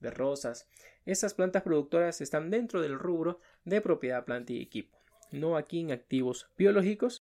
de 0.04 0.11
rosas. 0.11 0.68
Estas 1.04 1.35
plantas 1.35 1.64
productoras 1.64 2.21
están 2.21 2.50
dentro 2.50 2.80
del 2.80 2.99
rubro 2.99 3.40
de 3.64 3.80
propiedad 3.80 4.25
planta 4.25 4.52
y 4.52 4.62
equipo, 4.62 4.97
no 5.33 5.56
aquí 5.56 5.80
en 5.80 5.90
activos 5.90 6.49
biológicos. 6.56 7.24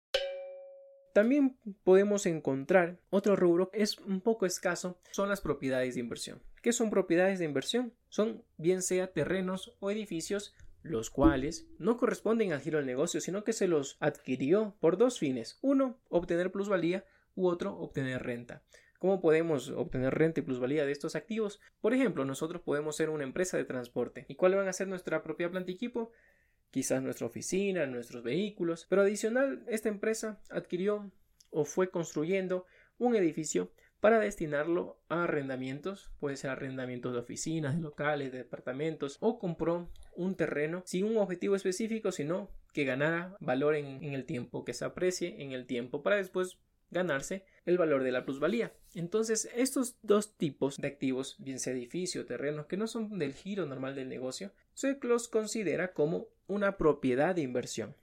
También 1.12 1.56
podemos 1.84 2.26
encontrar 2.26 2.98
otro 3.10 3.36
rubro 3.36 3.70
que 3.70 3.82
es 3.82 3.98
un 3.98 4.20
poco 4.20 4.46
escaso, 4.46 4.98
son 5.10 5.28
las 5.28 5.40
propiedades 5.40 5.94
de 5.94 6.00
inversión. 6.00 6.42
¿Qué 6.62 6.72
son 6.72 6.90
propiedades 6.90 7.38
de 7.38 7.46
inversión? 7.46 7.92
Son 8.08 8.44
bien 8.58 8.82
sea 8.82 9.12
terrenos 9.12 9.76
o 9.80 9.90
edificios 9.90 10.54
los 10.82 11.10
cuales 11.10 11.66
no 11.78 11.96
corresponden 11.96 12.52
al 12.52 12.60
giro 12.60 12.78
del 12.78 12.86
negocio, 12.86 13.20
sino 13.20 13.44
que 13.44 13.52
se 13.52 13.68
los 13.68 13.96
adquirió 14.00 14.76
por 14.80 14.96
dos 14.96 15.18
fines. 15.18 15.58
Uno, 15.62 15.98
obtener 16.08 16.50
plusvalía 16.50 17.04
u 17.34 17.48
otro, 17.48 17.76
obtener 17.76 18.22
renta. 18.22 18.62
¿Cómo 18.98 19.20
podemos 19.20 19.70
obtener 19.70 20.14
renta 20.14 20.40
y 20.40 20.42
plusvalía 20.42 20.84
de 20.84 20.92
estos 20.92 21.16
activos? 21.16 21.60
Por 21.80 21.94
ejemplo, 21.94 22.24
nosotros 22.26 22.60
podemos 22.60 22.96
ser 22.96 23.08
una 23.08 23.24
empresa 23.24 23.56
de 23.56 23.64
transporte. 23.64 24.26
¿Y 24.28 24.34
cuál 24.34 24.54
van 24.54 24.68
a 24.68 24.74
ser 24.74 24.88
nuestra 24.88 25.22
propia 25.22 25.50
planta 25.50 25.70
y 25.70 25.74
equipo? 25.74 26.12
Quizás 26.70 27.02
nuestra 27.02 27.26
oficina, 27.26 27.86
nuestros 27.86 28.22
vehículos. 28.22 28.86
Pero 28.88 29.02
adicional, 29.02 29.64
esta 29.68 29.88
empresa 29.88 30.40
adquirió 30.50 31.10
o 31.50 31.64
fue 31.64 31.90
construyendo 31.90 32.66
un 32.98 33.16
edificio 33.16 33.72
para 34.00 34.18
destinarlo 34.18 34.98
a 35.08 35.24
arrendamientos, 35.24 36.10
puede 36.20 36.36
ser 36.36 36.50
arrendamientos 36.50 37.12
de 37.12 37.18
oficinas, 37.18 37.76
de 37.76 37.82
locales, 37.82 38.32
de 38.32 38.38
departamentos, 38.38 39.18
o 39.20 39.38
compró 39.38 39.90
un 40.16 40.36
terreno 40.36 40.82
sin 40.86 41.04
un 41.04 41.18
objetivo 41.18 41.54
específico, 41.54 42.10
sino 42.10 42.50
que 42.72 42.84
ganara 42.84 43.36
valor 43.40 43.74
en, 43.74 44.02
en 44.02 44.14
el 44.14 44.24
tiempo, 44.24 44.64
que 44.64 44.72
se 44.72 44.86
aprecie 44.86 45.42
en 45.42 45.52
el 45.52 45.66
tiempo, 45.66 46.02
para 46.02 46.16
después 46.16 46.58
ganarse 46.90 47.44
el 47.70 47.78
valor 47.78 48.02
de 48.02 48.12
la 48.12 48.24
plusvalía. 48.24 48.72
Entonces, 48.94 49.48
estos 49.54 49.96
dos 50.02 50.36
tipos 50.36 50.76
de 50.76 50.88
activos, 50.88 51.36
bien 51.38 51.58
sea 51.58 51.72
edificio 51.72 52.22
o 52.22 52.26
terreno, 52.26 52.66
que 52.66 52.76
no 52.76 52.86
son 52.86 53.18
del 53.18 53.32
giro 53.32 53.66
normal 53.66 53.94
del 53.94 54.08
negocio, 54.08 54.52
se 54.74 54.98
los 55.02 55.28
considera 55.28 55.92
como 55.92 56.28
una 56.46 56.76
propiedad 56.76 57.34
de 57.34 57.42
inversión. 57.42 57.94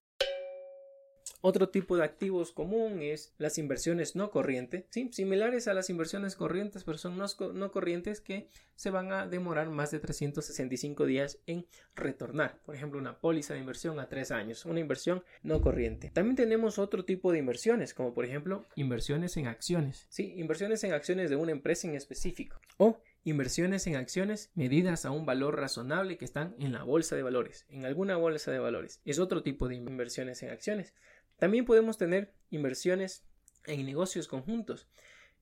Otro 1.42 1.70
tipo 1.70 1.96
de 1.98 2.04
activos 2.04 2.52
común 2.52 3.02
es 3.02 3.34
las 3.38 3.58
inversiones 3.58 4.16
no 4.16 4.32
corrientes, 4.32 4.86
¿sí? 4.90 5.10
similares 5.12 5.68
a 5.68 5.74
las 5.74 5.90
inversiones 5.90 6.36
corrientes, 6.36 6.84
pero 6.84 6.98
son 6.98 7.18
no, 7.18 7.72
corrientes 7.72 8.22
que 8.22 8.50
se 8.76 8.90
van 8.90 9.12
a 9.12 9.28
demorar 9.28 9.70
más 9.70 9.92
de 9.92 10.00
365 10.00 11.06
días 11.06 11.40
en 11.46 11.68
retornar. 11.96 12.60
Por 12.66 12.76
ejemplo, 12.76 13.00
una 13.00 13.20
póliza 13.20 13.54
de 13.54 13.60
inversión 13.60 14.00
a 14.00 14.10
tres 14.10 14.32
años, 14.32 14.66
una 14.66 14.80
inversión 14.80 15.24
no 15.44 15.62
corriente. 15.62 16.10
También 16.10 16.36
tenemos 16.36 16.80
otro 16.80 17.06
tipo 17.06 17.32
de 17.32 17.40
inversiones, 17.40 17.94
como 17.94 18.14
por 18.14 18.26
ejemplo 18.26 18.66
inversiones 18.76 19.38
en 19.38 19.48
acciones, 19.48 20.08
¿sí? 20.10 20.34
inversiones 20.38 20.84
en 20.84 20.94
acciones 20.94 21.30
de 21.30 21.36
una 21.36 21.52
empresa 21.52 21.88
en 21.88 21.96
específico 21.96 22.60
o 22.78 23.00
inversiones 23.30 23.86
en 23.88 23.98
acciones 23.98 24.52
medidas 24.56 25.06
a 25.06 25.12
un 25.12 25.26
valor 25.26 25.60
razonable 25.60 26.18
que 26.18 26.26
están 26.26 26.56
en 26.60 26.72
la 26.72 26.84
bolsa 26.84 27.16
de 27.16 27.24
valores, 27.24 27.66
en 27.70 27.86
alguna 27.86 28.16
bolsa 28.16 28.52
de 28.52 28.60
valores. 28.60 29.02
Es 29.04 29.20
otro 29.20 29.44
tipo 29.44 29.68
de 29.68 29.76
inversiones 29.76 30.42
en 30.44 30.50
acciones. 30.50 30.94
También 31.38 31.66
podemos 31.66 31.98
tener 31.98 32.34
inversiones 32.50 33.24
en 33.66 33.86
negocios 33.86 34.28
conjuntos. 34.28 34.88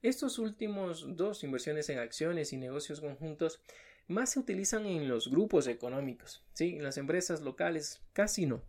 Estos 0.01 0.39
últimos 0.39 1.15
dos, 1.15 1.43
inversiones 1.43 1.89
en 1.89 1.99
acciones 1.99 2.53
y 2.53 2.57
negocios 2.57 2.99
conjuntos, 2.99 3.61
más 4.07 4.31
se 4.31 4.39
utilizan 4.39 4.85
en 4.85 5.07
los 5.07 5.29
grupos 5.29 5.67
económicos, 5.67 6.43
¿sí? 6.53 6.75
en 6.75 6.83
las 6.83 6.97
empresas 6.97 7.41
locales 7.41 8.03
casi 8.13 8.45
no. 8.45 8.61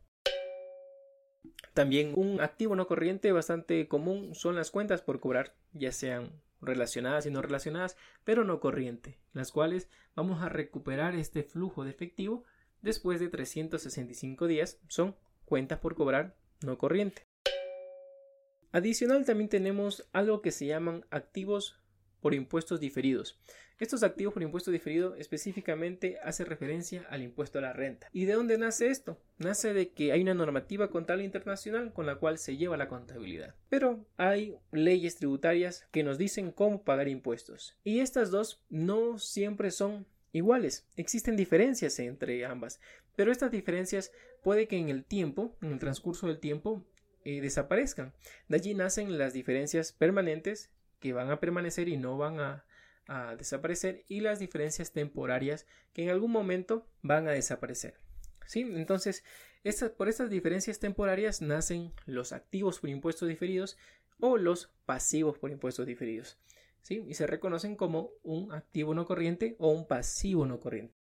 También 1.74 2.14
un 2.16 2.40
activo 2.40 2.74
no 2.74 2.86
corriente 2.86 3.32
bastante 3.32 3.86
común 3.86 4.34
son 4.34 4.54
las 4.54 4.70
cuentas 4.70 5.02
por 5.02 5.20
cobrar, 5.20 5.54
ya 5.72 5.92
sean 5.92 6.40
relacionadas 6.62 7.26
y 7.26 7.30
no 7.30 7.42
relacionadas, 7.42 7.96
pero 8.24 8.44
no 8.44 8.60
corriente, 8.60 9.18
las 9.34 9.52
cuales 9.52 9.90
vamos 10.14 10.42
a 10.42 10.48
recuperar 10.48 11.14
este 11.16 11.42
flujo 11.42 11.84
de 11.84 11.90
efectivo 11.90 12.44
después 12.80 13.20
de 13.20 13.28
365 13.28 14.46
días, 14.46 14.80
son 14.88 15.16
cuentas 15.44 15.80
por 15.80 15.94
cobrar 15.94 16.34
no 16.62 16.78
corriente. 16.78 17.22
Adicional 18.72 19.24
también 19.24 19.48
tenemos 19.48 20.08
algo 20.12 20.42
que 20.42 20.50
se 20.50 20.66
llaman 20.66 21.06
activos 21.10 21.80
por 22.20 22.34
impuestos 22.34 22.80
diferidos. 22.80 23.38
Estos 23.78 24.02
activos 24.02 24.32
por 24.32 24.42
impuesto 24.42 24.70
diferido 24.70 25.16
específicamente 25.16 26.18
hace 26.22 26.46
referencia 26.46 27.06
al 27.10 27.22
impuesto 27.22 27.58
a 27.58 27.62
la 27.62 27.74
renta. 27.74 28.08
¿Y 28.10 28.24
de 28.24 28.32
dónde 28.32 28.56
nace 28.56 28.88
esto? 28.88 29.20
Nace 29.36 29.74
de 29.74 29.90
que 29.90 30.12
hay 30.12 30.22
una 30.22 30.32
normativa 30.32 30.88
contable 30.90 31.24
internacional 31.24 31.92
con 31.92 32.06
la 32.06 32.16
cual 32.16 32.38
se 32.38 32.56
lleva 32.56 32.78
la 32.78 32.88
contabilidad. 32.88 33.54
Pero 33.68 34.06
hay 34.16 34.56
leyes 34.72 35.16
tributarias 35.16 35.86
que 35.90 36.04
nos 36.04 36.16
dicen 36.16 36.52
cómo 36.52 36.84
pagar 36.84 37.08
impuestos. 37.08 37.78
Y 37.84 38.00
estas 38.00 38.30
dos 38.30 38.62
no 38.70 39.18
siempre 39.18 39.70
son 39.70 40.06
iguales. 40.32 40.86
Existen 40.96 41.36
diferencias 41.36 41.98
entre 41.98 42.46
ambas, 42.46 42.80
pero 43.14 43.30
estas 43.30 43.50
diferencias 43.50 44.10
puede 44.46 44.68
que 44.68 44.78
en 44.78 44.90
el 44.90 45.04
tiempo, 45.04 45.56
en 45.60 45.72
el 45.72 45.80
transcurso 45.80 46.28
del 46.28 46.38
tiempo, 46.38 46.84
eh, 47.24 47.40
desaparezcan. 47.40 48.14
De 48.46 48.58
allí 48.58 48.74
nacen 48.74 49.18
las 49.18 49.32
diferencias 49.32 49.90
permanentes 49.90 50.70
que 51.00 51.12
van 51.12 51.32
a 51.32 51.40
permanecer 51.40 51.88
y 51.88 51.96
no 51.96 52.16
van 52.16 52.38
a, 52.38 52.64
desaparecer 53.38 54.04
y 54.06 54.20
las 54.20 54.38
diferencias 54.38 54.92
temporarias 54.92 55.66
que 55.92 56.04
en 56.04 56.10
algún 56.10 56.30
momento 56.30 56.86
van 57.02 57.26
a 57.26 57.32
desaparecer. 57.32 57.98
¿Sí? 58.46 58.60
Entonces, 58.60 59.24
por 59.96 60.08
estas 60.08 60.30
diferencias 60.30 60.78
temporarias 60.78 61.42
nacen 61.42 61.92
los 62.04 62.32
activos 62.32 62.78
por 62.78 62.88
impuestos 62.88 63.28
diferidos 63.28 63.76
o 64.20 64.36
los 64.36 64.72
pasivos 64.84 65.38
por 65.38 65.50
impuestos 65.50 65.86
diferidos. 65.86 66.38
Y 66.88 67.14
se 67.14 67.26
reconocen 67.26 67.74
como 67.74 68.12
un 68.22 68.52
activo 68.52 68.94
no 68.94 69.06
corriente 69.06 69.56
o 69.58 69.70
un 69.70 69.88
pasivo 69.88 70.46
no 70.46 70.60
corriente. 70.60 70.94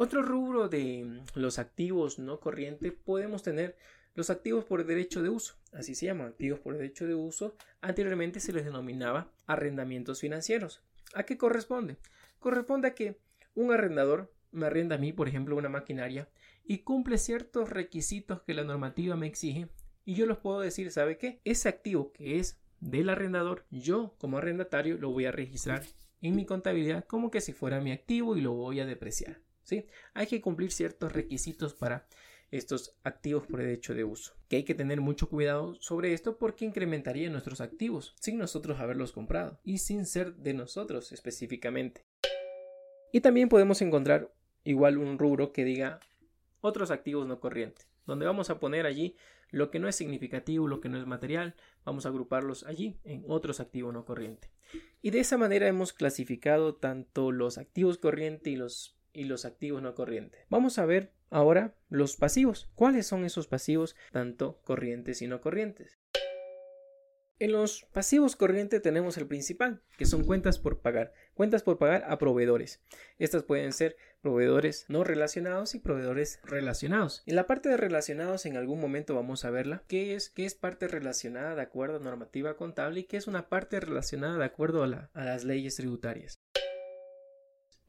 Otro 0.00 0.22
rubro 0.22 0.68
de 0.68 1.24
los 1.34 1.58
activos 1.58 2.20
no 2.20 2.38
corriente 2.38 2.92
podemos 2.92 3.42
tener 3.42 3.76
los 4.14 4.30
activos 4.30 4.64
por 4.64 4.86
derecho 4.86 5.24
de 5.24 5.28
uso, 5.28 5.56
así 5.72 5.96
se 5.96 6.06
llaman, 6.06 6.28
activos 6.28 6.60
por 6.60 6.76
derecho 6.76 7.04
de 7.04 7.16
uso, 7.16 7.56
anteriormente 7.80 8.38
se 8.38 8.52
les 8.52 8.64
denominaba 8.64 9.32
arrendamientos 9.48 10.20
financieros. 10.20 10.84
¿A 11.14 11.24
qué 11.24 11.36
corresponde? 11.36 11.96
Corresponde 12.38 12.86
a 12.86 12.94
que 12.94 13.18
un 13.56 13.72
arrendador 13.72 14.32
me 14.52 14.66
arrenda 14.66 14.94
a 14.94 14.98
mí, 14.98 15.12
por 15.12 15.26
ejemplo, 15.26 15.56
una 15.56 15.68
maquinaria 15.68 16.28
y 16.62 16.78
cumple 16.78 17.18
ciertos 17.18 17.68
requisitos 17.68 18.42
que 18.42 18.54
la 18.54 18.62
normativa 18.62 19.16
me 19.16 19.26
exige 19.26 19.68
y 20.04 20.14
yo 20.14 20.26
los 20.26 20.38
puedo 20.38 20.60
decir, 20.60 20.92
¿sabe 20.92 21.18
qué? 21.18 21.40
Ese 21.42 21.68
activo 21.68 22.12
que 22.12 22.38
es 22.38 22.60
del 22.78 23.08
arrendador, 23.08 23.66
yo 23.72 24.14
como 24.18 24.38
arrendatario 24.38 24.96
lo 24.96 25.10
voy 25.10 25.24
a 25.24 25.32
registrar 25.32 25.82
en 26.22 26.36
mi 26.36 26.46
contabilidad 26.46 27.04
como 27.04 27.32
que 27.32 27.40
si 27.40 27.52
fuera 27.52 27.80
mi 27.80 27.90
activo 27.90 28.36
y 28.36 28.42
lo 28.42 28.52
voy 28.52 28.78
a 28.78 28.86
depreciar. 28.86 29.47
Hay 30.14 30.26
que 30.26 30.40
cumplir 30.40 30.72
ciertos 30.72 31.12
requisitos 31.12 31.74
para 31.74 32.06
estos 32.50 32.96
activos 33.04 33.46
por 33.46 33.60
derecho 33.60 33.94
de 33.94 34.04
uso. 34.04 34.34
Que 34.48 34.56
hay 34.56 34.64
que 34.64 34.74
tener 34.74 35.00
mucho 35.00 35.28
cuidado 35.28 35.74
sobre 35.80 36.12
esto 36.12 36.38
porque 36.38 36.64
incrementaría 36.64 37.28
nuestros 37.30 37.60
activos 37.60 38.14
sin 38.20 38.38
nosotros 38.38 38.80
haberlos 38.80 39.12
comprado 39.12 39.58
y 39.64 39.78
sin 39.78 40.06
ser 40.06 40.34
de 40.36 40.54
nosotros 40.54 41.12
específicamente. 41.12 42.04
Y 43.12 43.20
también 43.20 43.48
podemos 43.48 43.80
encontrar 43.82 44.32
igual 44.64 44.98
un 44.98 45.18
rubro 45.18 45.52
que 45.52 45.64
diga 45.64 46.00
otros 46.60 46.90
activos 46.90 47.26
no 47.26 47.40
corrientes, 47.40 47.88
donde 48.06 48.26
vamos 48.26 48.50
a 48.50 48.58
poner 48.58 48.86
allí 48.86 49.16
lo 49.50 49.70
que 49.70 49.78
no 49.78 49.88
es 49.88 49.96
significativo, 49.96 50.66
lo 50.66 50.80
que 50.80 50.88
no 50.88 50.98
es 50.98 51.06
material, 51.06 51.54
vamos 51.84 52.04
a 52.04 52.10
agruparlos 52.10 52.64
allí 52.64 52.98
en 53.04 53.24
otros 53.28 53.60
activos 53.60 53.94
no 53.94 54.04
corrientes. 54.04 54.50
Y 55.00 55.10
de 55.10 55.20
esa 55.20 55.38
manera 55.38 55.68
hemos 55.68 55.94
clasificado 55.94 56.74
tanto 56.74 57.32
los 57.32 57.56
activos 57.56 57.96
corrientes 57.96 58.52
y 58.52 58.56
los, 58.56 58.97
y 59.18 59.24
los 59.24 59.44
activos 59.44 59.82
no 59.82 59.94
corrientes. 59.94 60.46
Vamos 60.48 60.78
a 60.78 60.86
ver 60.86 61.12
ahora 61.30 61.74
los 61.88 62.16
pasivos. 62.16 62.70
¿Cuáles 62.74 63.06
son 63.06 63.24
esos 63.24 63.48
pasivos 63.48 63.96
tanto 64.12 64.60
corrientes 64.62 65.22
y 65.22 65.26
no 65.26 65.40
corrientes? 65.40 65.98
En 67.40 67.52
los 67.52 67.86
pasivos 67.92 68.34
corrientes 68.34 68.82
tenemos 68.82 69.16
el 69.16 69.28
principal, 69.28 69.80
que 69.96 70.06
son 70.06 70.24
cuentas 70.24 70.58
por 70.58 70.80
pagar. 70.80 71.12
Cuentas 71.34 71.62
por 71.62 71.78
pagar 71.78 72.04
a 72.08 72.18
proveedores. 72.18 72.80
Estas 73.18 73.44
pueden 73.44 73.72
ser 73.72 73.96
proveedores 74.22 74.86
no 74.88 75.04
relacionados 75.04 75.76
y 75.76 75.78
proveedores 75.78 76.40
relacionados. 76.42 77.22
En 77.26 77.36
la 77.36 77.46
parte 77.46 77.68
de 77.68 77.76
relacionados 77.76 78.44
en 78.46 78.56
algún 78.56 78.80
momento 78.80 79.14
vamos 79.14 79.44
a 79.44 79.50
verla, 79.50 79.84
qué 79.86 80.16
es, 80.16 80.32
es 80.36 80.54
parte 80.56 80.88
relacionada 80.88 81.54
de 81.54 81.62
acuerdo 81.62 81.98
a 81.98 82.00
normativa 82.00 82.56
contable 82.56 83.00
y 83.00 83.04
qué 83.04 83.16
es 83.16 83.28
una 83.28 83.48
parte 83.48 83.78
relacionada 83.78 84.36
de 84.36 84.44
acuerdo 84.44 84.82
a 84.82 85.10
las 85.14 85.44
leyes 85.44 85.76
tributarias. 85.76 86.40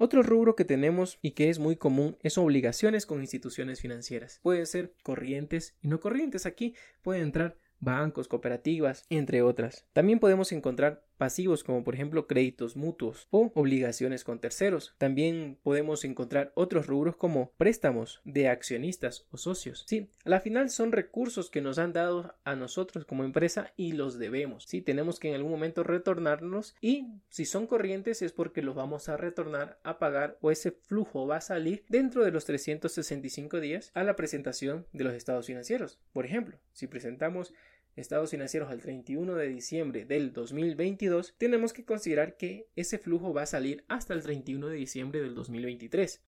Otro 0.02 0.24
rubro 0.24 0.56
que 0.56 0.64
tenemos 0.64 1.20
y 1.22 1.32
que 1.32 1.50
es 1.50 1.60
muy 1.60 1.76
común 1.76 2.18
es 2.22 2.38
obligaciones 2.38 3.06
con 3.06 3.20
instituciones 3.20 3.82
financieras. 3.82 4.40
Pueden 4.42 4.66
ser 4.66 4.94
corrientes 5.04 5.76
y 5.82 5.90
no 5.90 6.00
corrientes. 6.00 6.46
Aquí 6.46 6.74
puede 7.02 7.20
entrar 7.20 7.58
bancos, 7.82 8.30
cooperativas, 8.30 9.06
entre 9.10 9.42
otras. 9.42 9.86
También 9.92 10.20
podemos 10.20 10.54
encontrar 10.54 11.04
pasivos 11.20 11.64
como 11.64 11.84
por 11.84 11.94
ejemplo 11.94 12.26
créditos 12.26 12.76
mutuos 12.76 13.28
o 13.30 13.52
obligaciones 13.54 14.24
con 14.24 14.40
terceros. 14.40 14.96
También 14.98 15.60
podemos 15.62 16.06
encontrar 16.06 16.52
otros 16.56 16.88
rubros 16.88 17.18
como 17.18 17.52
préstamos 17.58 18.22
de 18.24 18.48
accionistas 18.48 19.28
o 19.30 19.38
socios. 19.38 19.84
Sí, 19.86 20.10
a 20.26 20.30
la 20.30 20.40
final 20.40 20.70
son 20.70 20.92
recursos 20.92 21.52
que 21.52 21.62
nos 21.62 21.78
han 21.78 21.94
dado 21.94 22.36
a 22.44 22.56
nosotros 22.56 23.06
como 23.06 23.24
empresa 23.24 23.74
y 23.76 23.92
los 23.92 24.18
debemos. 24.18 24.64
Sí, 24.64 24.82
tenemos 24.82 25.20
que 25.20 25.30
en 25.30 25.36
algún 25.36 25.52
momento 25.52 25.84
retornarnos 25.84 26.76
y 26.82 27.08
si 27.30 27.46
son 27.46 27.68
corrientes 27.68 28.22
es 28.22 28.32
porque 28.32 28.62
los 28.62 28.76
vamos 28.76 29.10
a 29.10 29.18
retornar 29.18 29.80
a 29.84 30.00
pagar 30.00 30.38
o 30.42 30.52
ese 30.52 30.72
flujo 30.72 31.28
va 31.28 31.38
a 31.38 31.42
salir 31.42 31.84
dentro 31.90 32.24
de 32.24 32.32
los 32.32 32.46
365 32.46 33.60
días 33.60 33.92
a 33.94 34.04
la 34.04 34.16
presentación 34.16 34.88
de 34.94 35.04
los 35.04 35.14
estados 35.14 35.48
financieros. 35.48 36.00
Por 36.14 36.26
ejemplo, 36.26 36.58
si 36.72 36.88
presentamos 36.88 37.54
estados 37.96 38.32
financieros 38.32 38.70
al 38.70 38.82
31 38.82 39.36
de 39.36 39.48
diciembre 39.48 40.06
del 40.06 40.34
2022, 40.34 41.36
tenemos 41.38 41.74
que 41.74 41.86
considerar 41.86 42.38
que 42.38 42.68
ese 42.76 42.98
flujo 42.98 43.34
va 43.34 43.44
a 43.44 43.48
salir 43.48 43.84
hasta 43.88 44.14
el 44.14 44.24
31 44.24 44.68
de 44.68 44.76
diciembre 44.76 45.22
del 45.22 45.36
2023. 45.36 46.24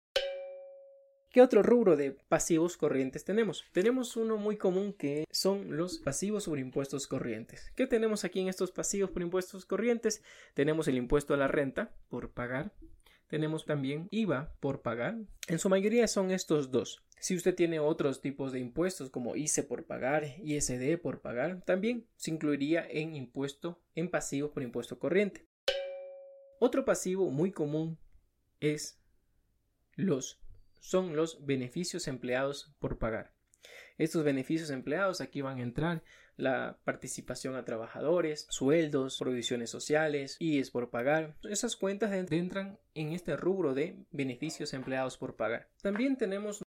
¿Qué 1.31 1.43
otro 1.43 1.63
rubro 1.63 1.95
de 1.95 2.13
pasivos 2.13 2.79
corrientes 2.79 3.23
tenemos? 3.23 3.65
Tenemos 3.73 4.17
uno 4.17 4.39
muy 4.39 4.57
común 4.57 4.95
que 4.95 5.25
son 5.31 5.77
los 5.77 5.99
pasivos 5.99 6.45
sobre 6.45 6.63
impuestos 6.63 7.07
corrientes. 7.07 7.71
¿Qué 7.77 7.87
tenemos 7.87 8.25
aquí 8.25 8.41
en 8.41 8.49
estos 8.49 8.73
pasivos 8.73 9.11
por 9.11 9.21
impuestos 9.21 9.67
corrientes? 9.67 10.23
Tenemos 10.55 10.89
el 10.89 10.97
impuesto 10.97 11.35
a 11.35 11.37
la 11.37 11.47
renta 11.47 11.95
por 12.09 12.31
pagar. 12.31 12.73
Tenemos 13.29 13.67
también 13.67 14.09
IVA 14.11 14.55
por 14.59 14.83
pagar. 14.83 15.19
En 15.49 15.59
su 15.59 15.69
mayoría 15.69 16.09
son 16.09 16.31
estos 16.31 16.71
dos. 16.71 17.03
Si 17.21 17.37
usted 17.37 17.55
tiene 17.55 17.79
otros 17.79 18.21
tipos 18.21 18.53
de 18.53 18.61
impuestos 18.61 19.11
como 19.11 19.37
ICE 19.37 19.65
por 19.65 19.85
pagar, 19.85 20.25
ISD 20.43 20.99
por 21.01 21.21
pagar, 21.21 21.63
también 21.63 22.07
se 22.17 22.31
incluiría 22.31 22.87
en 22.89 23.15
impuesto 23.15 23.81
en 23.95 24.11
pasivo 24.11 24.53
por 24.53 24.63
impuesto 24.63 24.99
corriente. 24.99 25.47
Otro 26.59 26.85
pasivo 26.85 27.31
muy 27.31 27.53
común 27.53 27.99
es 28.61 29.01
los 29.95 30.41
son 30.81 31.17
los 31.17 31.45
beneficios 31.45 32.09
empleados 32.09 32.73
por 32.79 32.99
pagar. 32.99 33.35
Estos 33.99 34.25
beneficios 34.25 34.71
empleados 34.71 35.21
aquí 35.21 35.43
van 35.43 35.59
a 35.59 35.63
entrar 35.63 36.03
la 36.39 36.79
participación 36.85 37.57
a 37.57 37.65
trabajadores, 37.65 38.47
sueldos, 38.49 39.19
provisiones 39.19 39.69
sociales, 39.69 40.37
y 40.39 40.61
es 40.61 40.71
por 40.71 40.89
pagar. 40.89 41.37
Esas 41.43 41.77
cuentas 41.77 42.13
entran 42.13 42.79
en 42.95 43.13
este 43.13 43.37
rubro 43.37 43.75
de 43.75 44.07
beneficios 44.11 44.73
empleados 44.73 45.19
por 45.19 45.37
pagar. 45.37 45.69
También 45.83 46.17
tenemos 46.17 46.63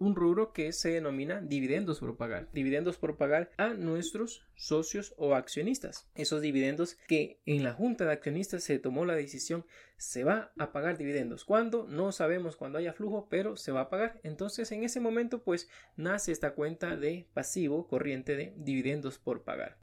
un 0.00 0.16
rubro 0.16 0.52
que 0.52 0.72
se 0.72 0.90
denomina 0.90 1.40
dividendos 1.42 2.00
por 2.00 2.16
pagar. 2.16 2.48
Dividendos 2.52 2.96
por 2.96 3.18
pagar 3.18 3.50
a 3.58 3.74
nuestros 3.74 4.46
socios 4.56 5.14
o 5.18 5.34
accionistas. 5.34 6.08
Esos 6.14 6.40
dividendos 6.40 6.96
que 7.06 7.40
en 7.44 7.62
la 7.62 7.74
junta 7.74 8.06
de 8.06 8.12
accionistas 8.12 8.64
se 8.64 8.78
tomó 8.78 9.04
la 9.04 9.14
decisión 9.14 9.64
se 9.98 10.24
va 10.24 10.52
a 10.58 10.72
pagar 10.72 10.96
dividendos. 10.96 11.44
¿Cuándo? 11.44 11.86
No 11.86 12.12
sabemos 12.12 12.56
cuándo 12.56 12.78
haya 12.78 12.94
flujo, 12.94 13.28
pero 13.28 13.56
se 13.56 13.72
va 13.72 13.82
a 13.82 13.90
pagar. 13.90 14.18
Entonces 14.22 14.72
en 14.72 14.84
ese 14.84 15.00
momento 15.00 15.44
pues 15.44 15.68
nace 15.96 16.32
esta 16.32 16.54
cuenta 16.54 16.96
de 16.96 17.28
pasivo 17.34 17.86
corriente 17.86 18.36
de 18.36 18.54
dividendos 18.56 19.18
por 19.18 19.44
pagar. 19.44 19.78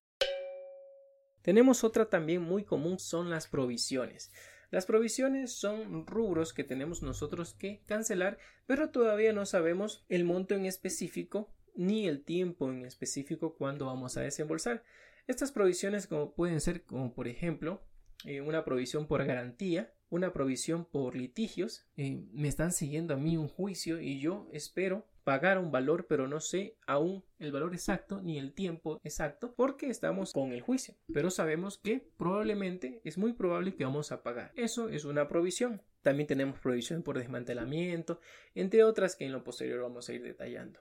Tenemos 1.44 1.84
otra 1.84 2.10
también 2.10 2.42
muy 2.42 2.64
común 2.64 2.98
son 2.98 3.30
las 3.30 3.48
provisiones. 3.48 4.32
Las 4.70 4.86
provisiones 4.86 5.54
son 5.54 6.06
rubros 6.06 6.54
que 6.54 6.64
tenemos 6.64 7.02
nosotros 7.02 7.54
que 7.54 7.82
cancelar, 7.86 8.38
pero 8.66 8.90
todavía 8.90 9.32
no 9.32 9.46
sabemos 9.46 10.06
el 10.10 10.26
monto 10.26 10.56
en 10.56 10.66
específico 10.66 11.50
ni 11.76 12.08
el 12.08 12.24
tiempo 12.24 12.70
en 12.70 12.86
específico 12.86 13.56
cuando 13.56 13.86
vamos 13.86 14.18
a 14.18 14.22
desembolsar. 14.22 14.84
Estas 15.28 15.52
provisiones 15.52 16.08
como 16.08 16.34
pueden 16.34 16.60
ser 16.60 16.84
como 16.84 17.14
por 17.14 17.28
ejemplo 17.28 17.82
eh, 18.26 18.42
una 18.42 18.66
provisión 18.66 19.08
por 19.08 19.24
garantía, 19.26 19.94
una 20.10 20.34
provisión 20.34 20.86
por 20.86 21.16
litigios. 21.16 21.86
Eh, 21.96 22.24
me 22.34 22.48
están 22.48 22.72
siguiendo 22.72 23.14
a 23.14 23.18
mí 23.18 23.38
un 23.38 23.48
juicio 23.48 24.02
y 24.02 24.20
yo 24.20 24.50
espero 24.52 25.06
pagar 25.28 25.60
un 25.60 25.74
valor, 25.74 26.08
pero 26.08 26.26
no 26.26 26.40
sé 26.40 26.78
aún 26.88 27.22
el 27.38 27.52
valor 27.52 27.74
exacto 27.74 28.22
ni 28.22 28.40
el 28.40 28.54
tiempo 28.54 29.02
exacto 29.04 29.54
porque 29.58 29.90
estamos 29.90 30.32
con 30.32 30.54
el 30.54 30.62
juicio. 30.62 30.96
Pero 31.14 31.32
sabemos 31.32 31.78
que 31.78 32.10
probablemente 32.18 33.02
es 33.04 33.18
muy 33.18 33.34
probable 33.34 33.76
que 33.76 33.84
vamos 33.84 34.14
a 34.14 34.24
pagar. 34.24 34.54
Eso 34.56 34.88
es 34.88 35.04
una 35.04 35.28
provisión. 35.28 35.82
También 36.02 36.28
tenemos 36.28 36.62
provisión 36.62 37.04
por 37.04 37.18
desmantelamiento, 37.18 38.22
entre 38.56 38.86
otras 38.86 39.18
que 39.18 39.26
en 39.26 39.34
lo 39.34 39.44
posterior 39.44 39.82
vamos 39.82 40.08
a 40.08 40.14
ir 40.14 40.24
detallando. 40.24 40.80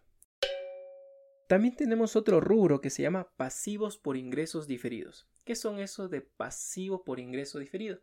También 1.49 1.75
tenemos 1.75 2.15
otro 2.15 2.41
rubro 2.41 2.81
que 2.81 2.91
se 2.91 3.03
llama 3.03 3.33
pasivos 3.37 3.99
por 3.99 4.17
ingresos 4.17 4.69
diferidos. 4.69 5.29
¿Qué 5.45 5.57
son 5.57 5.81
esos 5.81 6.09
de 6.09 6.21
pasivo 6.21 7.03
por 7.03 7.19
ingreso 7.19 7.59
diferido? 7.59 7.99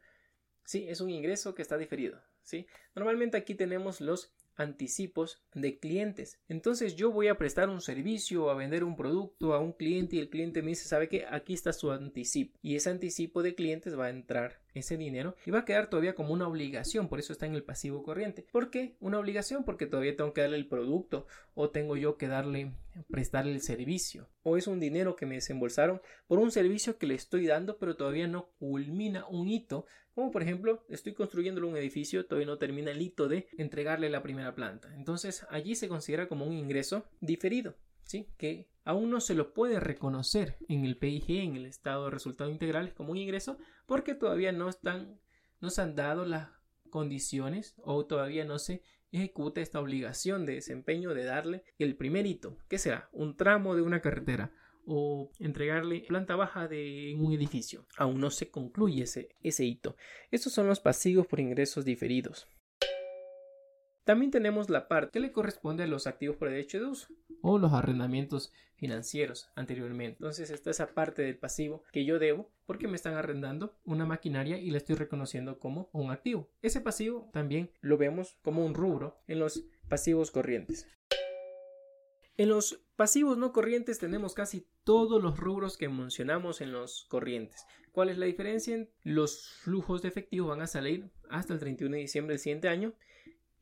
Sí, 0.65 0.89
es 0.89 0.99
un 0.99 1.09
ingreso 1.09 1.55
que 1.55 1.61
está 1.61 1.77
diferido. 1.77 2.19
¿sí? 2.41 2.67
Normalmente 2.95 3.37
aquí 3.37 3.55
tenemos 3.55 4.01
los 4.01 4.33
anticipos 4.55 5.41
de 5.53 5.79
clientes. 5.79 6.39
Entonces 6.47 6.95
yo 6.95 7.11
voy 7.11 7.27
a 7.27 7.37
prestar 7.37 7.69
un 7.69 7.81
servicio 7.81 8.45
o 8.45 8.49
a 8.49 8.55
vender 8.55 8.83
un 8.83 8.95
producto 8.95 9.53
a 9.53 9.59
un 9.59 9.73
cliente 9.73 10.15
y 10.15 10.19
el 10.19 10.29
cliente 10.29 10.61
me 10.61 10.69
dice, 10.69 10.87
¿sabe 10.87 11.09
qué? 11.09 11.25
Aquí 11.29 11.53
está 11.53 11.73
su 11.73 11.91
anticipo. 11.91 12.57
Y 12.61 12.75
ese 12.75 12.89
anticipo 12.89 13.43
de 13.43 13.55
clientes 13.55 13.97
va 13.97 14.05
a 14.05 14.09
entrar 14.09 14.62
ese 14.73 14.97
dinero 14.97 15.35
y 15.45 15.51
va 15.51 15.59
a 15.59 15.65
quedar 15.65 15.89
todavía 15.89 16.15
como 16.15 16.33
una 16.33 16.47
obligación, 16.47 17.07
por 17.07 17.19
eso 17.19 17.33
está 17.33 17.45
en 17.45 17.55
el 17.55 17.63
pasivo 17.63 18.03
corriente. 18.03 18.45
¿Por 18.51 18.69
qué? 18.69 18.95
Una 18.99 19.19
obligación 19.19 19.63
porque 19.63 19.85
todavía 19.85 20.15
tengo 20.15 20.33
que 20.33 20.41
darle 20.41 20.57
el 20.57 20.67
producto 20.67 21.27
o 21.53 21.69
tengo 21.69 21.95
yo 21.95 22.17
que 22.17 22.27
darle 22.27 22.73
prestarle 23.09 23.53
el 23.53 23.61
servicio 23.61 24.29
o 24.43 24.57
es 24.57 24.67
un 24.67 24.79
dinero 24.79 25.15
que 25.15 25.25
me 25.25 25.35
desembolsaron 25.35 26.01
por 26.27 26.39
un 26.39 26.51
servicio 26.51 26.97
que 26.97 27.07
le 27.07 27.15
estoy 27.15 27.47
dando 27.47 27.77
pero 27.77 27.95
todavía 27.95 28.27
no 28.27 28.49
culmina 28.59 29.25
un 29.27 29.47
hito 29.47 29.85
como 30.13 30.31
por 30.31 30.43
ejemplo 30.43 30.85
estoy 30.89 31.13
construyendo 31.13 31.65
un 31.65 31.75
edificio 31.75 32.25
todavía 32.25 32.47
no 32.47 32.57
termina 32.57 32.91
el 32.91 33.01
hito 33.01 33.27
de 33.27 33.47
entregarle 33.57 34.09
la 34.09 34.21
primera 34.21 34.53
planta 34.53 34.93
entonces 34.95 35.45
allí 35.49 35.75
se 35.75 35.87
considera 35.87 36.27
como 36.27 36.45
un 36.45 36.53
ingreso 36.53 37.05
diferido 37.19 37.75
¿sí? 38.03 38.27
que 38.37 38.67
aún 38.83 39.09
no 39.09 39.21
se 39.21 39.35
lo 39.35 39.53
puede 39.53 39.79
reconocer 39.79 40.57
en 40.67 40.85
el 40.85 40.97
PIG, 40.97 41.31
en 41.31 41.55
el 41.55 41.65
estado 41.65 42.05
de 42.05 42.11
resultados 42.11 42.51
integrales, 42.51 42.93
como 42.93 43.11
un 43.11 43.17
ingreso, 43.17 43.57
porque 43.85 44.15
todavía 44.15 44.51
no 44.51 44.71
se 44.71 45.81
han 45.81 45.95
dado 45.95 46.25
las 46.25 46.49
condiciones 46.89 47.75
o 47.83 48.05
todavía 48.05 48.45
no 48.45 48.59
se 48.59 48.83
ejecuta 49.11 49.61
esta 49.61 49.79
obligación 49.79 50.45
de 50.45 50.55
desempeño 50.55 51.13
de 51.13 51.23
darle 51.23 51.63
el 51.77 51.95
primer 51.95 52.25
hito, 52.25 52.57
que 52.67 52.79
será 52.79 53.09
un 53.11 53.37
tramo 53.37 53.75
de 53.75 53.81
una 53.83 54.01
carretera 54.01 54.51
o 54.85 55.31
entregarle 55.39 56.03
planta 56.07 56.35
baja 56.35 56.67
de 56.67 57.15
un 57.17 57.31
edificio. 57.31 57.85
Aún 57.95 58.19
no 58.19 58.31
se 58.31 58.49
concluye 58.49 59.03
ese, 59.03 59.29
ese 59.41 59.63
hito. 59.65 59.95
Estos 60.31 60.51
son 60.53 60.67
los 60.67 60.79
pasivos 60.79 61.27
por 61.27 61.39
ingresos 61.39 61.85
diferidos. 61.85 62.47
También 64.03 64.31
tenemos 64.31 64.69
la 64.69 64.89
parte 64.89 65.11
que 65.11 65.19
le 65.21 65.31
corresponde 65.31 65.83
a 65.83 65.87
los 65.87 66.07
activos 66.07 66.35
por 66.35 66.49
derecho 66.49 66.79
de 66.79 66.87
uso 66.87 67.07
o 67.41 67.57
los 67.57 67.71
arrendamientos 67.71 68.51
financieros 68.75 69.49
anteriormente. 69.55 70.17
Entonces, 70.19 70.49
esta 70.49 70.71
es 70.71 70.77
esa 70.77 70.93
parte 70.93 71.21
del 71.21 71.37
pasivo 71.37 71.83
que 71.93 72.03
yo 72.03 72.19
debo 72.19 72.49
porque 72.65 72.89
me 72.89 72.95
están 72.95 73.13
arrendando 73.13 73.77
una 73.85 74.05
maquinaria 74.05 74.57
y 74.57 74.71
la 74.71 74.77
estoy 74.77 74.95
reconociendo 74.95 75.57
como 75.57 75.89
un 75.93 76.11
activo. 76.11 76.49
Ese 76.61 76.81
pasivo 76.81 77.29
también 77.31 77.71
lo 77.79 77.97
vemos 77.97 78.37
como 78.41 78.65
un 78.65 78.73
rubro 78.73 79.21
en 79.27 79.39
los 79.39 79.63
pasivos 79.87 80.31
corrientes. 80.31 80.85
En 82.35 82.49
los 82.49 82.81
pasivos 82.97 83.37
no 83.37 83.53
corrientes 83.53 83.99
tenemos 83.99 84.33
casi 84.33 84.67
todos 84.83 85.21
los 85.21 85.37
rubros 85.37 85.77
que 85.77 85.87
mencionamos 85.87 86.59
en 86.59 86.73
los 86.73 87.05
corrientes. 87.05 87.65
¿Cuál 87.93 88.09
es 88.09 88.17
la 88.17 88.25
diferencia? 88.25 88.85
Los 89.03 89.49
flujos 89.61 90.01
de 90.01 90.09
efectivo 90.09 90.47
van 90.47 90.61
a 90.61 90.67
salir 90.67 91.09
hasta 91.29 91.53
el 91.53 91.59
31 91.59 91.95
de 91.95 92.01
diciembre 92.01 92.33
del 92.33 92.39
siguiente 92.39 92.67
año 92.67 92.93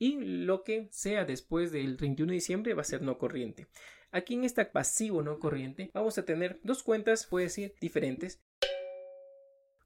y 0.01 0.17
lo 0.19 0.63
que 0.63 0.87
sea 0.89 1.25
después 1.25 1.71
del 1.71 1.95
31 1.95 2.31
de 2.31 2.33
diciembre 2.33 2.73
va 2.73 2.81
a 2.81 2.85
ser 2.85 3.03
no 3.03 3.19
corriente. 3.19 3.67
Aquí 4.11 4.33
en 4.33 4.45
esta 4.45 4.71
pasivo 4.71 5.21
no 5.21 5.37
corriente 5.37 5.91
vamos 5.93 6.17
a 6.17 6.25
tener 6.25 6.59
dos 6.63 6.81
cuentas, 6.81 7.27
puede 7.27 7.45
decir, 7.45 7.75
diferentes. 7.79 8.41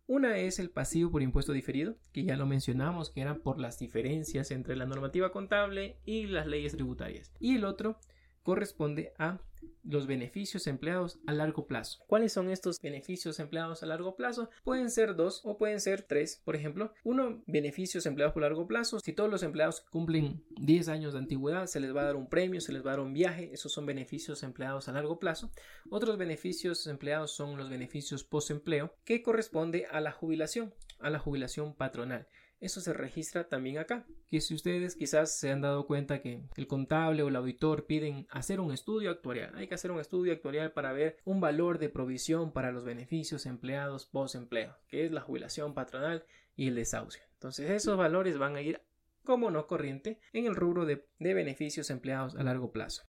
Una 0.07 0.37
es 0.37 0.57
el 0.59 0.69
pasivo 0.69 1.11
por 1.11 1.21
impuesto 1.21 1.51
diferido, 1.51 1.97
que 2.13 2.23
ya 2.23 2.37
lo 2.37 2.45
mencionamos, 2.45 3.09
que 3.09 3.19
era 3.19 3.35
por 3.39 3.59
las 3.59 3.77
diferencias 3.77 4.51
entre 4.51 4.77
la 4.77 4.85
normativa 4.85 5.33
contable 5.33 5.97
y 6.05 6.27
las 6.27 6.47
leyes 6.47 6.71
tributarias. 6.71 7.33
Y 7.41 7.57
el 7.57 7.65
otro 7.65 7.99
corresponde 8.45 9.11
a 9.17 9.39
los 9.83 10.05
beneficios 10.05 10.67
empleados 10.67 11.19
a 11.25 11.33
largo 11.33 11.65
plazo. 11.65 12.03
¿Cuáles 12.05 12.31
son 12.31 12.51
estos 12.51 12.79
beneficios 12.79 13.39
empleados 13.39 13.81
a 13.81 13.87
largo 13.87 14.15
plazo? 14.15 14.51
Pueden 14.63 14.91
ser 14.91 15.15
dos 15.15 15.41
o 15.43 15.57
pueden 15.57 15.81
ser 15.81 16.03
tres, 16.03 16.41
por 16.45 16.55
ejemplo. 16.55 16.93
Uno, 17.03 17.41
beneficios 17.47 18.05
empleados 18.05 18.33
por 18.33 18.43
largo 18.43 18.67
plazo. 18.67 18.99
Si 18.99 19.13
todos 19.13 19.31
los 19.31 19.41
empleados 19.41 19.81
cumplen 19.89 20.43
10 20.61 20.89
años 20.89 21.13
de 21.13 21.19
antigüedad, 21.19 21.65
se 21.65 21.79
les 21.79 21.95
va 21.95 22.01
a 22.01 22.05
dar 22.05 22.15
un 22.15 22.29
premio, 22.29 22.61
se 22.61 22.71
les 22.71 22.85
va 22.85 22.91
a 22.91 22.97
dar 22.97 23.03
un 23.03 23.13
viaje. 23.13 23.49
Esos 23.51 23.71
son 23.71 23.87
beneficios 23.87 24.43
empleados 24.43 24.87
a 24.87 24.91
largo 24.91 25.17
plazo. 25.17 25.51
Otros 25.89 26.17
beneficios 26.17 26.85
empleados 26.85 27.31
son 27.31 27.57
los 27.57 27.71
beneficios 27.71 28.23
post-empleo, 28.23 28.93
que 29.05 29.23
corresponde 29.23 29.87
a 29.89 30.01
la 30.01 30.11
jubilación, 30.11 30.71
a 30.99 31.09
la 31.09 31.17
jubilación 31.17 31.73
patronal. 31.73 32.27
Eso 32.59 32.81
se 32.81 32.93
registra 32.93 33.47
también 33.47 33.77
acá. 33.77 34.05
Que 34.29 34.41
si 34.41 34.53
ustedes 34.53 34.95
quizás 34.95 35.37
se 35.37 35.51
han 35.51 35.61
dado 35.61 35.85
cuenta 35.87 36.21
que 36.21 36.43
el 36.55 36.67
contable 36.67 37.21
o 37.23 37.27
el 37.27 37.35
auditor 37.35 37.85
piden 37.85 38.27
hacer 38.29 38.59
un 38.59 38.71
estudio 38.71 39.11
actuarial, 39.11 39.53
hay 39.55 39.67
que 39.67 39.75
hacer 39.75 39.91
un 39.91 39.99
estudio 39.99 40.33
actuarial 40.33 40.71
para 40.71 40.93
ver 40.93 41.17
un 41.25 41.41
valor 41.41 41.79
de 41.79 41.89
provisión 41.89 42.51
para 42.51 42.71
los 42.71 42.85
beneficios 42.85 43.45
empleados 43.45 44.05
post-empleo, 44.05 44.75
que 44.87 45.05
es 45.05 45.11
la 45.11 45.21
jubilación 45.21 45.73
patronal 45.73 46.25
y 46.55 46.69
el 46.69 46.75
desahucio. 46.75 47.23
Entonces 47.33 47.69
esos 47.69 47.97
valores 47.97 48.37
van 48.37 48.55
a 48.55 48.61
ir 48.61 48.81
como 49.23 49.51
no 49.51 49.67
corriente 49.67 50.19
en 50.33 50.45
el 50.45 50.55
rubro 50.55 50.85
de, 50.85 51.07
de 51.19 51.33
beneficios 51.33 51.89
empleados 51.89 52.35
a 52.35 52.43
largo 52.43 52.71
plazo. 52.71 53.03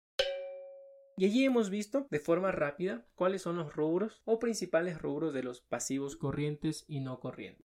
Y 1.17 1.25
allí 1.25 1.45
hemos 1.45 1.69
visto 1.69 2.07
de 2.09 2.19
forma 2.19 2.51
rápida 2.51 3.05
cuáles 3.15 3.41
son 3.41 3.55
los 3.55 3.73
rubros 3.73 4.21
o 4.25 4.39
principales 4.39 5.01
rubros 5.01 5.33
de 5.33 5.43
los 5.43 5.61
pasivos 5.61 6.17
corrientes 6.17 6.83
y 6.87 6.99
no 6.99 7.19
corrientes. 7.21 7.74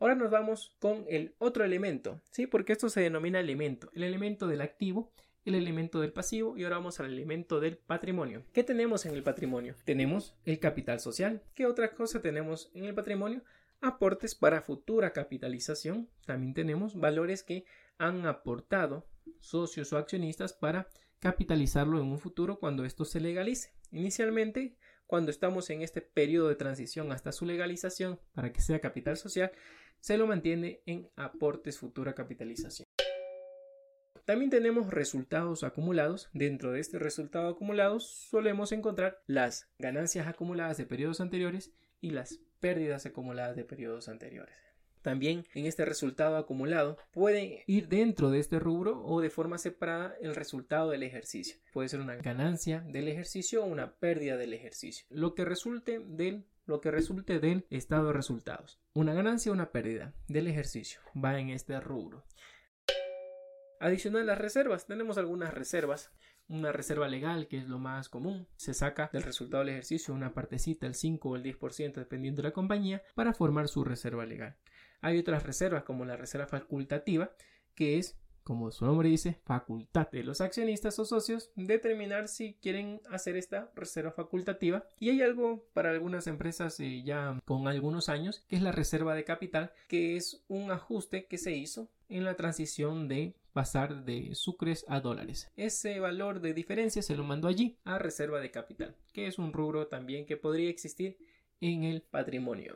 Ahora 0.00 0.14
nos 0.14 0.30
vamos 0.30 0.74
con 0.78 1.04
el 1.08 1.34
otro 1.36 1.62
elemento, 1.62 2.22
¿sí? 2.30 2.46
Porque 2.46 2.72
esto 2.72 2.88
se 2.88 3.02
denomina 3.02 3.38
elemento, 3.38 3.90
el 3.94 4.02
elemento 4.02 4.48
del 4.48 4.62
activo, 4.62 5.12
el 5.44 5.54
elemento 5.54 6.00
del 6.00 6.10
pasivo 6.10 6.56
y 6.56 6.64
ahora 6.64 6.78
vamos 6.78 7.00
al 7.00 7.12
elemento 7.12 7.60
del 7.60 7.76
patrimonio. 7.76 8.42
¿Qué 8.54 8.64
tenemos 8.64 9.04
en 9.04 9.14
el 9.14 9.22
patrimonio? 9.22 9.76
Tenemos 9.84 10.34
el 10.46 10.58
capital 10.58 11.00
social. 11.00 11.42
¿Qué 11.54 11.66
otra 11.66 11.92
cosa 11.94 12.22
tenemos 12.22 12.70
en 12.74 12.86
el 12.86 12.94
patrimonio? 12.94 13.42
Aportes 13.82 14.34
para 14.34 14.62
futura 14.62 15.12
capitalización. 15.12 16.08
También 16.24 16.54
tenemos 16.54 16.98
valores 16.98 17.42
que 17.42 17.66
han 17.98 18.24
aportado 18.26 19.06
socios 19.38 19.92
o 19.92 19.98
accionistas 19.98 20.54
para 20.54 20.88
capitalizarlo 21.18 22.00
en 22.00 22.06
un 22.06 22.18
futuro 22.18 22.58
cuando 22.58 22.86
esto 22.86 23.04
se 23.04 23.20
legalice. 23.20 23.74
Inicialmente, 23.92 24.78
cuando 25.06 25.30
estamos 25.30 25.68
en 25.70 25.82
este 25.82 26.00
periodo 26.00 26.48
de 26.48 26.54
transición 26.54 27.12
hasta 27.12 27.32
su 27.32 27.44
legalización 27.44 28.18
para 28.32 28.52
que 28.52 28.60
sea 28.60 28.80
capital 28.80 29.16
social, 29.16 29.50
se 30.00 30.16
lo 30.16 30.26
mantiene 30.26 30.82
en 30.86 31.08
aportes 31.16 31.78
futura 31.78 32.14
capitalización. 32.14 32.86
También 34.24 34.50
tenemos 34.50 34.90
resultados 34.90 35.64
acumulados. 35.64 36.28
Dentro 36.32 36.72
de 36.72 36.80
este 36.80 36.98
resultado 36.98 37.48
acumulado 37.48 37.98
solemos 38.00 38.70
encontrar 38.72 39.20
las 39.26 39.68
ganancias 39.78 40.28
acumuladas 40.28 40.76
de 40.76 40.86
periodos 40.86 41.20
anteriores 41.20 41.72
y 42.00 42.10
las 42.10 42.38
pérdidas 42.60 43.06
acumuladas 43.06 43.56
de 43.56 43.64
periodos 43.64 44.08
anteriores. 44.08 44.54
También 45.02 45.46
en 45.54 45.64
este 45.64 45.84
resultado 45.86 46.36
acumulado 46.36 46.98
puede 47.10 47.64
ir 47.66 47.88
dentro 47.88 48.30
de 48.30 48.38
este 48.38 48.58
rubro 48.58 49.02
o 49.02 49.20
de 49.20 49.30
forma 49.30 49.56
separada 49.56 50.14
el 50.20 50.34
resultado 50.34 50.90
del 50.90 51.02
ejercicio. 51.02 51.56
Puede 51.72 51.88
ser 51.88 52.00
una 52.00 52.16
ganancia 52.16 52.84
del 52.86 53.08
ejercicio 53.08 53.64
o 53.64 53.66
una 53.66 53.94
pérdida 53.94 54.36
del 54.36 54.52
ejercicio. 54.52 55.06
Lo 55.08 55.34
que 55.34 55.46
resulte 55.46 56.00
del 56.00 56.44
lo 56.70 56.80
que 56.80 56.90
resulte 56.90 57.40
del 57.40 57.66
estado 57.68 58.06
de 58.06 58.12
resultados. 58.14 58.78
Una 58.94 59.12
ganancia 59.12 59.50
o 59.50 59.54
una 59.54 59.72
pérdida 59.72 60.14
del 60.28 60.46
ejercicio 60.46 61.00
va 61.22 61.38
en 61.38 61.50
este 61.50 61.78
rubro. 61.80 62.24
Adicional 63.80 64.22
a 64.22 64.26
las 64.26 64.38
reservas, 64.38 64.86
tenemos 64.86 65.18
algunas 65.18 65.52
reservas. 65.52 66.12
Una 66.48 66.72
reserva 66.72 67.08
legal, 67.08 67.48
que 67.48 67.58
es 67.58 67.68
lo 67.68 67.78
más 67.78 68.08
común, 68.08 68.46
se 68.56 68.74
saca 68.74 69.10
del 69.12 69.22
resultado 69.22 69.64
del 69.64 69.70
ejercicio 69.70 70.14
una 70.14 70.32
partecita, 70.32 70.86
el 70.86 70.94
5 70.94 71.28
o 71.28 71.36
el 71.36 71.42
10% 71.42 71.94
dependiendo 71.94 72.42
de 72.42 72.48
la 72.48 72.54
compañía, 72.54 73.02
para 73.14 73.34
formar 73.34 73.68
su 73.68 73.84
reserva 73.84 74.24
legal. 74.26 74.56
Hay 75.00 75.18
otras 75.18 75.42
reservas 75.42 75.84
como 75.84 76.04
la 76.04 76.16
reserva 76.16 76.46
facultativa, 76.46 77.32
que 77.74 77.98
es 77.98 78.19
como 78.50 78.72
su 78.72 78.84
nombre 78.84 79.08
dice, 79.08 79.38
facultad 79.44 80.10
de 80.10 80.24
los 80.24 80.40
accionistas 80.40 80.98
o 80.98 81.04
socios 81.04 81.52
determinar 81.54 82.26
si 82.26 82.54
quieren 82.54 83.00
hacer 83.08 83.36
esta 83.36 83.70
reserva 83.76 84.10
facultativa. 84.10 84.84
Y 84.98 85.10
hay 85.10 85.22
algo 85.22 85.68
para 85.72 85.90
algunas 85.90 86.26
empresas 86.26 86.80
eh, 86.80 87.04
ya 87.04 87.40
con 87.44 87.68
algunos 87.68 88.08
años, 88.08 88.42
que 88.48 88.56
es 88.56 88.62
la 88.62 88.72
reserva 88.72 89.14
de 89.14 89.22
capital, 89.22 89.70
que 89.86 90.16
es 90.16 90.42
un 90.48 90.72
ajuste 90.72 91.26
que 91.26 91.38
se 91.38 91.52
hizo 91.52 91.92
en 92.08 92.24
la 92.24 92.34
transición 92.34 93.06
de 93.06 93.36
pasar 93.52 94.04
de 94.04 94.34
sucres 94.34 94.84
a 94.88 94.98
dólares. 94.98 95.48
Ese 95.54 96.00
valor 96.00 96.40
de 96.40 96.52
diferencia 96.52 97.02
se 97.02 97.14
lo 97.14 97.22
mandó 97.22 97.46
allí 97.46 97.78
a 97.84 98.00
reserva 98.00 98.40
de 98.40 98.50
capital, 98.50 98.96
que 99.12 99.28
es 99.28 99.38
un 99.38 99.52
rubro 99.52 99.86
también 99.86 100.26
que 100.26 100.36
podría 100.36 100.70
existir 100.70 101.18
en 101.60 101.84
el 101.84 102.02
patrimonio. 102.02 102.74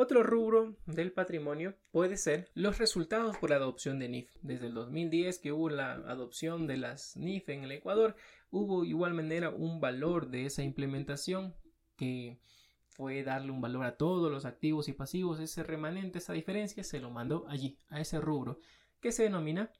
Otro 0.00 0.22
rubro 0.22 0.76
del 0.86 1.10
patrimonio 1.10 1.74
puede 1.90 2.16
ser 2.18 2.48
los 2.54 2.78
resultados 2.78 3.36
por 3.36 3.52
adopción 3.52 3.98
de 3.98 4.08
NIF. 4.08 4.30
Desde 4.42 4.68
el 4.68 4.74
2010 4.74 5.40
que 5.40 5.50
hubo 5.50 5.70
la 5.70 5.94
adopción 5.94 6.68
de 6.68 6.76
las 6.76 7.16
NIF 7.16 7.48
en 7.48 7.64
el 7.64 7.72
Ecuador, 7.72 8.14
hubo 8.52 8.84
igual 8.84 9.12
manera 9.12 9.50
un 9.50 9.80
valor 9.80 10.28
de 10.28 10.46
esa 10.46 10.62
implementación 10.62 11.52
que 11.96 12.38
fue 12.86 13.24
darle 13.24 13.50
un 13.50 13.60
valor 13.60 13.86
a 13.86 13.96
todos 13.96 14.30
los 14.30 14.44
activos 14.44 14.88
y 14.88 14.92
pasivos. 14.92 15.40
Ese 15.40 15.64
remanente, 15.64 16.18
esa 16.18 16.32
diferencia, 16.32 16.84
se 16.84 17.00
lo 17.00 17.10
mandó 17.10 17.44
allí, 17.48 17.76
a 17.88 18.00
ese 18.00 18.20
rubro, 18.20 18.60
que 19.00 19.10
se 19.10 19.24
denomina 19.24 19.72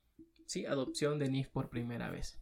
sí, 0.46 0.66
adopción 0.66 1.20
de 1.20 1.28
NIF 1.28 1.46
por 1.50 1.70
primera 1.70 2.10
vez. 2.10 2.40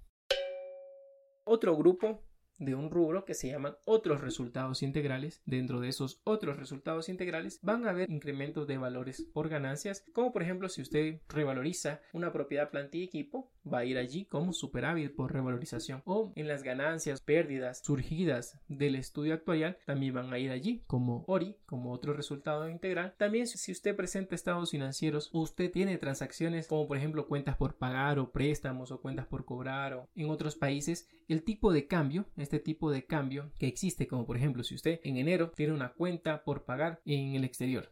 Otro 1.44 1.76
grupo 1.76 2.22
de 2.58 2.74
un 2.74 2.90
rubro 2.90 3.24
que 3.24 3.34
se 3.34 3.48
llaman 3.48 3.76
otros 3.84 4.20
resultados 4.20 4.82
integrales. 4.82 5.42
Dentro 5.46 5.80
de 5.80 5.88
esos 5.88 6.20
otros 6.24 6.56
resultados 6.56 7.08
integrales 7.08 7.58
van 7.62 7.86
a 7.86 7.90
haber 7.90 8.10
incrementos 8.10 8.66
de 8.66 8.78
valores 8.78 9.22
por 9.32 9.48
ganancias, 9.48 10.04
como 10.12 10.32
por 10.32 10.42
ejemplo 10.42 10.68
si 10.68 10.82
usted 10.82 11.20
revaloriza 11.28 12.00
una 12.12 12.32
propiedad 12.32 12.70
plantilla 12.70 13.04
y 13.04 13.06
equipo, 13.06 13.50
va 13.70 13.78
a 13.78 13.84
ir 13.84 13.98
allí 13.98 14.24
como 14.24 14.52
superávit 14.52 15.14
por 15.14 15.32
revalorización 15.32 16.02
o 16.04 16.32
en 16.36 16.48
las 16.48 16.62
ganancias, 16.62 17.20
pérdidas 17.20 17.80
surgidas 17.84 18.58
del 18.68 18.94
estudio 18.94 19.34
actuarial 19.34 19.78
también 19.84 20.14
van 20.14 20.32
a 20.32 20.38
ir 20.38 20.50
allí 20.50 20.82
como 20.86 21.24
ORI, 21.26 21.56
como 21.66 21.92
otro 21.92 22.12
resultado 22.12 22.68
integral. 22.68 23.14
También 23.16 23.46
si 23.46 23.72
usted 23.72 23.96
presenta 23.96 24.34
estados 24.34 24.70
financieros, 24.70 25.30
usted 25.32 25.70
tiene 25.70 25.98
transacciones 25.98 26.68
como 26.68 26.86
por 26.86 26.96
ejemplo 26.96 27.26
cuentas 27.26 27.56
por 27.56 27.76
pagar 27.76 28.18
o 28.18 28.30
préstamos 28.30 28.90
o 28.90 29.00
cuentas 29.00 29.26
por 29.26 29.44
cobrar 29.44 29.94
o 29.94 30.08
en 30.14 30.30
otros 30.30 30.56
países, 30.56 31.08
el 31.28 31.42
tipo 31.42 31.72
de 31.72 31.86
cambio, 31.86 32.26
este 32.46 32.60
tipo 32.60 32.90
de 32.90 33.04
cambio 33.04 33.50
que 33.58 33.66
existe 33.66 34.06
como 34.06 34.24
por 34.24 34.36
ejemplo 34.36 34.62
si 34.62 34.74
usted 34.74 35.00
en 35.02 35.16
enero 35.16 35.50
tiene 35.50 35.72
una 35.72 35.92
cuenta 35.92 36.44
por 36.44 36.64
pagar 36.64 37.00
en 37.04 37.34
el 37.34 37.44
exterior 37.44 37.90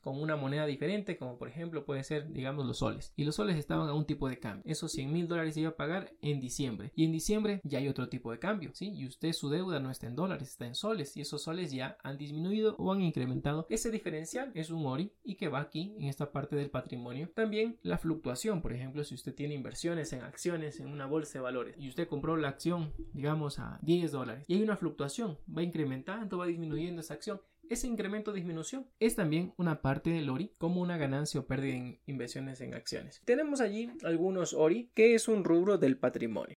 con 0.00 0.20
una 0.20 0.36
moneda 0.36 0.66
diferente, 0.66 1.16
como 1.16 1.38
por 1.38 1.48
ejemplo 1.48 1.84
puede 1.84 2.04
ser, 2.04 2.32
digamos, 2.32 2.66
los 2.66 2.78
soles. 2.78 3.12
Y 3.16 3.24
los 3.24 3.36
soles 3.36 3.56
estaban 3.56 3.88
a 3.88 3.94
un 3.94 4.06
tipo 4.06 4.28
de 4.28 4.38
cambio. 4.38 4.62
Esos 4.70 4.92
100 4.92 5.12
mil 5.12 5.28
dólares 5.28 5.56
iba 5.56 5.70
a 5.70 5.76
pagar 5.76 6.12
en 6.22 6.40
diciembre. 6.40 6.92
Y 6.94 7.04
en 7.04 7.12
diciembre 7.12 7.60
ya 7.64 7.78
hay 7.78 7.88
otro 7.88 8.08
tipo 8.08 8.30
de 8.30 8.38
cambio, 8.38 8.70
¿sí? 8.74 8.92
Y 8.94 9.06
usted 9.06 9.32
su 9.32 9.48
deuda 9.50 9.80
no 9.80 9.90
está 9.90 10.06
en 10.06 10.16
dólares, 10.16 10.48
está 10.48 10.66
en 10.66 10.74
soles. 10.74 11.16
Y 11.16 11.20
esos 11.20 11.42
soles 11.42 11.72
ya 11.72 11.98
han 12.02 12.18
disminuido 12.18 12.76
o 12.78 12.92
han 12.92 13.02
incrementado. 13.02 13.66
Ese 13.68 13.90
diferencial 13.90 14.52
es 14.54 14.70
un 14.70 14.86
ORI 14.86 15.12
y 15.24 15.36
que 15.36 15.48
va 15.48 15.60
aquí 15.60 15.94
en 15.98 16.08
esta 16.08 16.32
parte 16.32 16.56
del 16.56 16.70
patrimonio. 16.70 17.30
También 17.34 17.78
la 17.82 17.98
fluctuación, 17.98 18.62
por 18.62 18.72
ejemplo, 18.72 19.04
si 19.04 19.14
usted 19.14 19.34
tiene 19.34 19.54
inversiones 19.54 20.12
en 20.12 20.22
acciones 20.22 20.80
en 20.80 20.88
una 20.88 21.06
bolsa 21.06 21.38
de 21.38 21.42
valores 21.42 21.76
y 21.78 21.88
usted 21.88 22.08
compró 22.08 22.36
la 22.36 22.48
acción, 22.48 22.92
digamos, 23.12 23.58
a 23.58 23.78
10 23.82 24.12
dólares 24.12 24.44
y 24.46 24.54
hay 24.54 24.62
una 24.62 24.76
fluctuación, 24.76 25.38
va 25.56 25.62
incrementando, 25.62 26.38
va 26.38 26.46
disminuyendo 26.46 27.00
esa 27.00 27.14
acción 27.14 27.40
ese 27.70 27.86
incremento 27.86 28.30
o 28.30 28.34
disminución 28.34 28.86
es 29.00 29.16
también 29.16 29.52
una 29.56 29.82
parte 29.82 30.10
del 30.10 30.30
ORI 30.30 30.54
como 30.58 30.80
una 30.80 30.96
ganancia 30.96 31.40
o 31.40 31.46
pérdida 31.46 31.74
en 31.74 32.00
inversiones 32.06 32.60
en 32.60 32.74
acciones. 32.74 33.20
Tenemos 33.24 33.60
allí 33.60 33.90
algunos 34.04 34.54
ORI 34.54 34.90
que 34.94 35.14
es 35.14 35.28
un 35.28 35.44
rubro 35.44 35.78
del 35.78 35.98
patrimonio. 35.98 36.56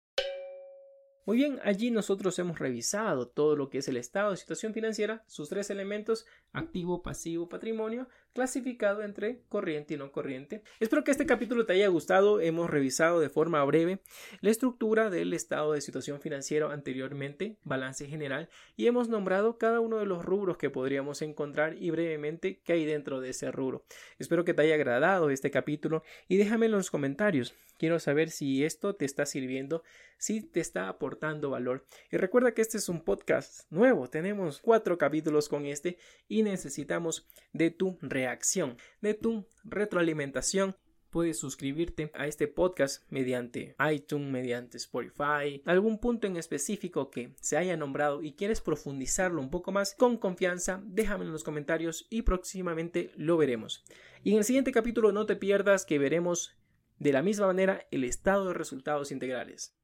Muy 1.28 1.36
bien, 1.36 1.60
allí 1.62 1.90
nosotros 1.90 2.38
hemos 2.38 2.58
revisado 2.58 3.28
todo 3.28 3.54
lo 3.54 3.68
que 3.68 3.78
es 3.78 3.88
el 3.88 3.98
estado 3.98 4.30
de 4.30 4.38
situación 4.38 4.72
financiera, 4.72 5.24
sus 5.26 5.50
tres 5.50 5.68
elementos, 5.68 6.24
activo, 6.52 7.02
pasivo, 7.02 7.50
patrimonio, 7.50 8.08
clasificado 8.38 9.02
entre 9.02 9.40
corriente 9.48 9.94
y 9.94 9.96
no 9.96 10.12
corriente. 10.12 10.62
Espero 10.78 11.02
que 11.02 11.10
este 11.10 11.26
capítulo 11.26 11.66
te 11.66 11.72
haya 11.72 11.88
gustado. 11.88 12.40
Hemos 12.40 12.70
revisado 12.70 13.18
de 13.18 13.28
forma 13.28 13.64
breve 13.64 13.98
la 14.42 14.50
estructura 14.50 15.10
del 15.10 15.32
estado 15.32 15.72
de 15.72 15.80
situación 15.80 16.20
financiera 16.20 16.72
anteriormente, 16.72 17.56
balance 17.64 18.06
general, 18.06 18.48
y 18.76 18.86
hemos 18.86 19.08
nombrado 19.08 19.58
cada 19.58 19.80
uno 19.80 19.96
de 19.96 20.06
los 20.06 20.24
rubros 20.24 20.56
que 20.56 20.70
podríamos 20.70 21.20
encontrar 21.20 21.82
y 21.82 21.90
brevemente 21.90 22.60
qué 22.62 22.74
hay 22.74 22.84
dentro 22.84 23.20
de 23.20 23.30
ese 23.30 23.50
rubro. 23.50 23.82
Espero 24.20 24.44
que 24.44 24.54
te 24.54 24.62
haya 24.62 24.76
agradado 24.76 25.30
este 25.30 25.50
capítulo 25.50 26.04
y 26.28 26.36
déjame 26.36 26.66
en 26.66 26.72
los 26.72 26.92
comentarios. 26.92 27.56
Quiero 27.78 27.98
saber 28.00 28.30
si 28.30 28.64
esto 28.64 28.94
te 28.94 29.04
está 29.04 29.24
sirviendo, 29.24 29.82
si 30.18 30.42
te 30.42 30.60
está 30.60 30.88
aportando 30.88 31.50
valor. 31.50 31.86
Y 32.10 32.16
recuerda 32.16 32.52
que 32.52 32.62
este 32.62 32.76
es 32.76 32.88
un 32.88 33.02
podcast 33.02 33.70
nuevo. 33.70 34.10
Tenemos 34.10 34.60
cuatro 34.60 34.98
capítulos 34.98 35.48
con 35.48 35.64
este 35.64 35.96
y 36.26 36.42
necesitamos 36.42 37.28
de 37.52 37.70
tu 37.70 37.98
reacción, 38.02 38.76
de 39.00 39.14
tu 39.14 39.46
retroalimentación 39.64 40.76
puedes 41.10 41.38
suscribirte 41.38 42.10
a 42.14 42.26
este 42.26 42.48
podcast 42.48 43.02
mediante 43.10 43.74
iTunes, 43.90 44.30
mediante 44.30 44.76
Spotify, 44.76 45.62
algún 45.64 45.98
punto 45.98 46.26
en 46.26 46.36
específico 46.36 47.10
que 47.10 47.34
se 47.40 47.56
haya 47.56 47.76
nombrado 47.76 48.22
y 48.22 48.32
quieres 48.32 48.60
profundizarlo 48.60 49.40
un 49.40 49.50
poco 49.50 49.72
más 49.72 49.94
con 49.94 50.16
confianza, 50.16 50.82
déjame 50.84 51.24
en 51.24 51.32
los 51.32 51.44
comentarios 51.44 52.06
y 52.10 52.22
próximamente 52.22 53.10
lo 53.16 53.36
veremos. 53.36 53.84
Y 54.22 54.32
en 54.32 54.38
el 54.38 54.44
siguiente 54.44 54.72
capítulo 54.72 55.12
no 55.12 55.26
te 55.26 55.36
pierdas 55.36 55.84
que 55.84 55.98
veremos 55.98 56.57
de 56.98 57.12
la 57.12 57.22
misma 57.22 57.46
manera 57.46 57.80
el 57.90 58.04
estado 58.04 58.48
de 58.48 58.54
resultados 58.54 59.12
integrales. 59.12 59.74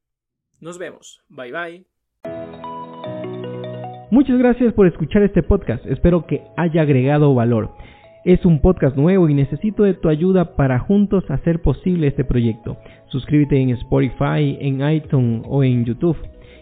Nos 0.60 0.78
vemos. 0.78 1.22
Bye 1.28 1.52
bye. 1.52 1.86
Muchas 4.10 4.38
gracias 4.38 4.72
por 4.74 4.86
escuchar 4.86 5.22
este 5.22 5.42
podcast. 5.42 5.84
Espero 5.86 6.26
que 6.26 6.42
haya 6.56 6.82
agregado 6.82 7.34
valor. 7.34 7.70
Es 8.24 8.44
un 8.44 8.60
podcast 8.60 8.96
nuevo 8.96 9.28
y 9.28 9.34
necesito 9.34 9.82
de 9.82 9.94
tu 9.94 10.08
ayuda 10.08 10.56
para 10.56 10.78
juntos 10.78 11.24
hacer 11.28 11.60
posible 11.60 12.06
este 12.06 12.24
proyecto. 12.24 12.78
Suscríbete 13.08 13.60
en 13.60 13.70
Spotify, 13.70 14.56
en 14.60 14.88
iTunes 14.88 15.42
o 15.46 15.62
en 15.62 15.84
YouTube 15.84 16.16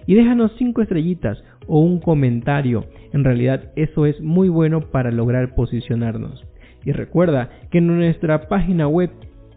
y 0.07 0.15
déjanos 0.15 0.53
5 0.59 0.83
estrellitas 0.83 1.38
o 1.67 1.81
un 1.81 2.01
comentario. 2.01 2.87
En 3.12 3.23
realidad 3.23 3.71
eso 3.77 4.07
es 4.07 4.21
muy 4.21 4.49
bueno 4.49 4.91
para 4.91 5.11
lograr 5.11 5.55
posicionarnos. 5.55 6.45
Y 6.85 6.93
recuerda 6.93 7.51
que 7.71 7.79
en 7.79 7.87
nuestra 7.87 8.49
página 8.49 8.88
web 8.88 9.11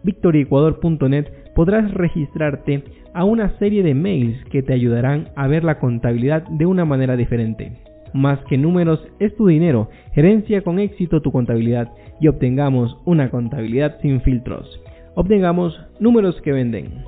victoriecuador.net 0.06 1.26
podrás 1.54 1.92
registrarte 1.92 2.84
a 3.12 3.24
una 3.24 3.58
serie 3.58 3.82
de 3.82 3.94
mails 3.94 4.42
que 4.50 4.62
te 4.62 4.72
ayudarán 4.72 5.28
a 5.36 5.46
ver 5.46 5.64
la 5.64 5.78
contabilidad 5.78 6.44
de 6.48 6.64
una 6.64 6.86
manera 6.86 7.16
diferente 7.16 7.86
más 8.16 8.40
que 8.48 8.58
números 8.58 9.00
es 9.20 9.34
tu 9.36 9.46
dinero. 9.46 9.90
Gerencia 10.12 10.62
con 10.62 10.78
éxito 10.78 11.20
tu 11.20 11.30
contabilidad 11.30 11.92
y 12.20 12.28
obtengamos 12.28 12.96
una 13.04 13.30
contabilidad 13.30 13.98
sin 14.00 14.20
filtros. 14.22 14.80
Obtengamos 15.14 15.78
números 16.00 16.40
que 16.42 16.52
venden. 16.52 17.04